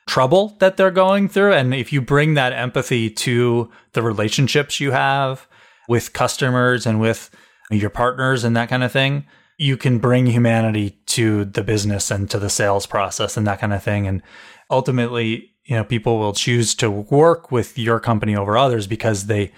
trouble 0.07 0.57
that 0.61 0.77
they're 0.77 0.91
going 0.91 1.29
through 1.29 1.53
and 1.53 1.75
if 1.75 1.93
you 1.93 2.01
bring 2.01 2.35
that 2.35 2.53
empathy 2.53 3.09
to 3.11 3.71
the 3.93 4.03
relationships 4.03 4.81
you 4.81 4.91
have 4.91 5.47
with 5.89 6.13
customers 6.13 6.87
and 6.87 7.01
with 7.01 7.31
your 7.71 7.91
partners 7.91 8.43
and 8.43 8.57
that 8.57 8.69
kind 8.69 8.83
of 8.83 8.91
thing 8.91 9.25
you 9.61 9.77
can 9.77 9.99
bring 9.99 10.27
humanity 10.27 10.99
to 11.05 11.45
the 11.45 11.63
business 11.63 12.11
and 12.11 12.31
to 12.31 12.39
the 12.39 12.49
sales 12.49 12.87
process 12.87 13.37
and 13.37 13.47
that 13.47 13.61
kind 13.61 13.75
of 13.75 13.83
thing. 13.83 14.07
And 14.07 14.23
ultimately 14.71 15.51
you 15.65 15.77
know 15.77 15.85
people 15.85 16.19
will 16.19 16.33
choose 16.33 16.75
to 16.77 16.91
work 16.91 17.53
with 17.53 17.79
your 17.79 18.01
company 18.01 18.35
over 18.35 18.57
others 18.57 18.87
because 18.87 19.27
they 19.27 19.53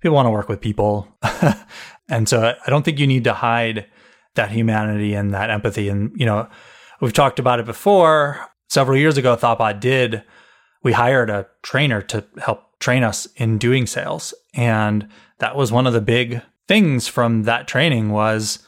people 0.00 0.14
want 0.14 0.26
to 0.26 0.30
work 0.30 0.48
with 0.48 0.60
people. 0.60 1.08
And 2.10 2.26
so 2.26 2.54
i 2.66 2.70
don't 2.70 2.84
think 2.86 2.98
you 2.98 3.06
need 3.06 3.24
to 3.24 3.34
hide 3.34 3.86
that 4.34 4.50
humanity 4.50 5.12
and 5.12 5.34
that 5.34 5.50
empathy. 5.50 5.90
And 5.90 6.10
you 6.16 6.24
know 6.24 6.48
we've 7.00 7.12
talked 7.12 7.38
about 7.38 7.60
it 7.60 7.66
before. 7.66 8.46
Several 8.68 8.96
years 8.96 9.18
ago 9.18 9.36
thoughtbot 9.36 9.80
did 9.80 10.22
we 10.82 10.92
hired 10.92 11.28
a 11.28 11.46
trainer 11.62 12.00
to 12.02 12.24
help 12.38 12.78
train 12.80 13.02
us 13.02 13.26
in 13.36 13.58
doing 13.58 13.86
sales. 13.86 14.32
And 14.54 15.08
that 15.38 15.56
was 15.56 15.70
one 15.70 15.86
of 15.86 15.92
the 15.92 16.00
big 16.00 16.40
things 16.66 17.08
from 17.08 17.42
that 17.42 17.68
training 17.68 18.10
was 18.10 18.60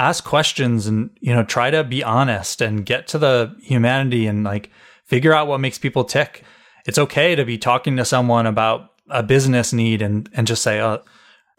ask 0.00 0.24
questions 0.24 0.86
and 0.86 1.10
you 1.20 1.32
know 1.32 1.44
try 1.44 1.70
to 1.70 1.84
be 1.84 2.02
honest 2.02 2.62
and 2.62 2.86
get 2.86 3.06
to 3.08 3.18
the 3.18 3.54
humanity 3.62 4.26
and 4.26 4.44
like 4.44 4.70
figure 5.04 5.34
out 5.34 5.46
what 5.46 5.60
makes 5.60 5.78
people 5.78 6.04
tick. 6.04 6.42
It's 6.86 6.98
okay 6.98 7.34
to 7.34 7.44
be 7.44 7.58
talking 7.58 7.98
to 7.98 8.04
someone 8.06 8.46
about 8.46 8.92
a 9.10 9.22
business 9.22 9.72
need 9.72 10.00
and 10.00 10.28
and 10.32 10.46
just 10.46 10.62
say 10.62 10.80
oh 10.80 11.02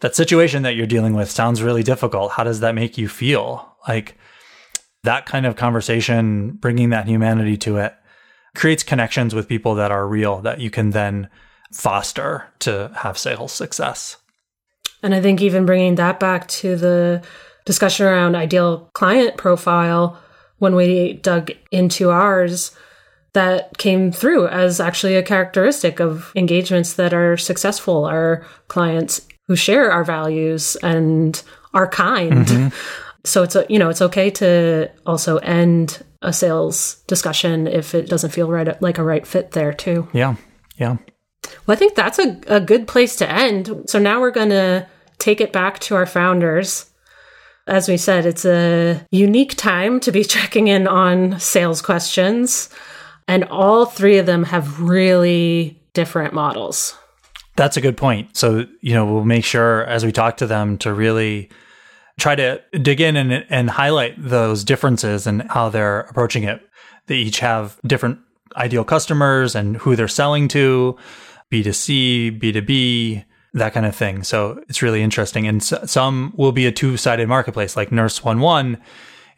that 0.00 0.16
situation 0.16 0.64
that 0.64 0.74
you're 0.74 0.86
dealing 0.86 1.14
with 1.14 1.30
sounds 1.30 1.62
really 1.62 1.84
difficult. 1.84 2.32
How 2.32 2.42
does 2.42 2.58
that 2.60 2.74
make 2.74 2.98
you 2.98 3.08
feel? 3.08 3.76
Like 3.86 4.18
that 5.04 5.26
kind 5.26 5.46
of 5.46 5.54
conversation 5.54 6.52
bringing 6.52 6.90
that 6.90 7.06
humanity 7.06 7.56
to 7.58 7.76
it 7.76 7.94
creates 8.56 8.82
connections 8.82 9.34
with 9.34 9.48
people 9.48 9.76
that 9.76 9.92
are 9.92 10.06
real 10.06 10.40
that 10.40 10.60
you 10.60 10.70
can 10.70 10.90
then 10.90 11.28
foster 11.72 12.48
to 12.58 12.90
have 12.96 13.16
sales 13.16 13.52
success. 13.52 14.16
And 15.02 15.14
I 15.14 15.20
think 15.20 15.40
even 15.40 15.64
bringing 15.64 15.94
that 15.94 16.18
back 16.18 16.48
to 16.48 16.76
the 16.76 17.22
discussion 17.64 18.06
around 18.06 18.34
ideal 18.34 18.90
client 18.92 19.36
profile, 19.36 20.18
when 20.58 20.74
we 20.74 21.14
dug 21.14 21.50
into 21.70 22.10
ours, 22.10 22.72
that 23.32 23.76
came 23.78 24.12
through 24.12 24.46
as 24.48 24.80
actually 24.80 25.16
a 25.16 25.22
characteristic 25.22 26.00
of 26.00 26.32
engagements 26.36 26.94
that 26.94 27.14
are 27.14 27.36
successful 27.36 28.04
are 28.04 28.44
clients 28.68 29.26
who 29.46 29.56
share 29.56 29.90
our 29.90 30.04
values 30.04 30.76
and 30.82 31.42
are 31.74 31.88
kind. 31.88 32.46
Mm-hmm. 32.46 32.68
So 33.24 33.44
it's 33.44 33.54
a, 33.54 33.64
you 33.68 33.78
know 33.78 33.88
it's 33.88 34.02
okay 34.02 34.30
to 34.30 34.90
also 35.06 35.36
end 35.36 36.04
a 36.22 36.32
sales 36.32 36.96
discussion 37.06 37.68
if 37.68 37.94
it 37.94 38.08
doesn't 38.08 38.30
feel 38.30 38.50
right 38.50 38.82
like 38.82 38.98
a 38.98 39.04
right 39.04 39.24
fit 39.24 39.52
there 39.52 39.72
too. 39.72 40.08
yeah 40.12 40.34
yeah 40.76 40.96
Well, 41.64 41.76
I 41.76 41.76
think 41.76 41.94
that's 41.94 42.18
a, 42.18 42.40
a 42.48 42.58
good 42.58 42.88
place 42.88 43.14
to 43.16 43.30
end. 43.30 43.88
So 43.88 44.00
now 44.00 44.20
we're 44.20 44.32
going 44.32 44.48
to 44.48 44.88
take 45.18 45.40
it 45.40 45.52
back 45.52 45.78
to 45.80 45.94
our 45.94 46.04
founders. 46.04 46.90
As 47.66 47.88
we 47.88 47.96
said, 47.96 48.26
it's 48.26 48.44
a 48.44 49.06
unique 49.10 49.56
time 49.56 50.00
to 50.00 50.12
be 50.12 50.24
checking 50.36 50.68
in 50.68 50.86
on 50.86 51.38
sales 51.38 51.82
questions. 51.82 52.68
And 53.28 53.44
all 53.44 53.86
three 53.86 54.18
of 54.18 54.26
them 54.26 54.44
have 54.44 54.80
really 54.80 55.80
different 55.94 56.34
models. 56.34 56.96
That's 57.56 57.76
a 57.76 57.80
good 57.80 57.96
point. 57.96 58.36
So, 58.36 58.66
you 58.80 58.94
know, 58.94 59.06
we'll 59.06 59.24
make 59.24 59.44
sure 59.44 59.84
as 59.84 60.04
we 60.04 60.12
talk 60.12 60.38
to 60.38 60.46
them 60.46 60.78
to 60.78 60.92
really 60.92 61.50
try 62.18 62.34
to 62.34 62.62
dig 62.80 63.00
in 63.00 63.16
and, 63.16 63.44
and 63.48 63.70
highlight 63.70 64.14
those 64.18 64.64
differences 64.64 65.26
and 65.26 65.42
how 65.50 65.68
they're 65.68 66.00
approaching 66.00 66.44
it. 66.44 66.62
They 67.06 67.16
each 67.16 67.40
have 67.40 67.78
different 67.86 68.18
ideal 68.56 68.84
customers 68.84 69.54
and 69.54 69.76
who 69.76 69.96
they're 69.96 70.08
selling 70.08 70.48
to, 70.48 70.96
B2C, 71.50 72.40
B2B, 72.40 73.24
that 73.54 73.72
kind 73.74 73.84
of 73.86 73.94
thing. 73.94 74.22
So 74.22 74.62
it's 74.68 74.82
really 74.82 75.02
interesting. 75.02 75.46
And 75.46 75.60
s- 75.60 75.90
some 75.90 76.32
will 76.36 76.52
be 76.52 76.66
a 76.66 76.72
two 76.72 76.96
sided 76.96 77.28
marketplace, 77.28 77.76
like 77.76 77.92
Nurse 77.92 78.24
One 78.24 78.40
One 78.40 78.78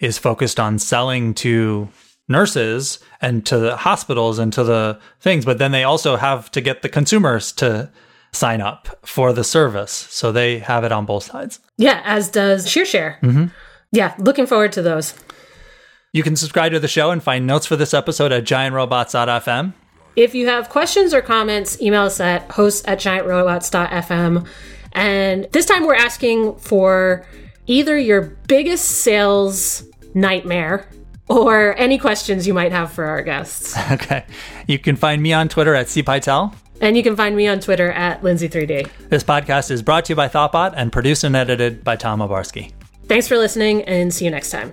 is 0.01 0.19
focused 0.19 0.59
on 0.61 0.79
selling 0.79 1.35
to 1.35 1.89
nurses 2.29 2.99
and 3.21 3.45
to 3.47 3.59
the 3.59 3.77
hospitals 3.77 4.39
and 4.39 4.53
to 4.53 4.65
the 4.65 4.99
things, 5.21 5.45
but 5.45 5.59
then 5.59 5.73
they 5.73 5.85
also 5.85 6.17
have 6.17 6.51
to 6.53 6.61
get 6.61 6.83
the 6.83 6.89
consumers 6.89 7.53
to 7.53 7.91
sign 8.33 8.61
up 8.61 8.99
for 9.07 9.33
the 9.33 9.45
service. 9.45 9.93
So 9.93 10.33
they 10.33 10.59
have 10.61 10.85
it 10.85 10.93
on 10.93 11.05
both 11.07 11.25
sides. 11.25 11.61
Yeah, 11.77 12.01
as 12.05 12.29
does 12.31 12.67
SheerShare. 12.67 13.21
Mm-hmm. 13.21 13.47
Yeah, 13.93 14.15
looking 14.19 14.47
forward 14.47 14.73
to 14.73 14.83
those. 14.83 15.15
You 16.13 16.23
can 16.23 16.35
subscribe 16.37 16.73
to 16.73 16.81
the 16.81 16.89
show 16.89 17.11
and 17.11 17.23
find 17.23 17.47
notes 17.47 17.67
for 17.67 17.77
this 17.77 17.93
episode 17.95 18.33
at 18.33 18.45
giantrobots.fm. 18.45 19.75
If 20.17 20.35
you 20.35 20.47
have 20.47 20.69
questions 20.69 21.13
or 21.13 21.21
comments, 21.23 21.81
email 21.81 22.03
us 22.03 22.21
at 22.21 22.51
hosts 22.51 22.83
at 22.87 22.99
giantrobots.fm. 22.99 24.47
And 24.93 25.45
this 25.51 25.67
time 25.67 25.87
we're 25.87 25.95
asking 25.97 26.57
for 26.57 27.27
either 27.67 27.99
your 27.99 28.21
biggest 28.47 28.85
sales 28.87 29.85
nightmare 30.15 30.89
or 31.29 31.75
any 31.79 31.99
questions 31.99 32.47
you 32.47 32.55
might 32.55 32.71
have 32.73 32.93
for 32.93 33.05
our 33.05 33.23
guests. 33.23 33.77
Okay. 33.93 34.25
You 34.67 34.79
can 34.79 34.97
find 34.97 35.23
me 35.23 35.33
on 35.33 35.49
Twitter 35.49 35.75
at 35.75 35.87
cpytel. 35.87 36.55
And 36.81 36.97
you 36.97 37.03
can 37.03 37.17
find 37.17 37.37
me 37.37 37.47
on 37.47 37.61
Twitter 37.61 37.91
at 37.93 38.23
Lindsay3D. 38.23 38.89
This 39.09 39.23
podcast 39.23 39.71
is 39.71 39.83
brought 39.83 40.07
to 40.07 40.13
you 40.13 40.17
by 40.17 40.29
Thoughtbot 40.29 40.75
and 40.77 40.91
produced 40.93 41.23
and 41.25 41.37
edited 41.37 41.85
by 41.85 41.97
Tom 41.97 42.21
Obarski. 42.21 42.73
Thanks 43.07 43.29
for 43.29 43.37
listening 43.37 43.83
and 43.85 44.13
see 44.13 44.25
you 44.25 44.31
next 44.31 44.51
time. 44.51 44.73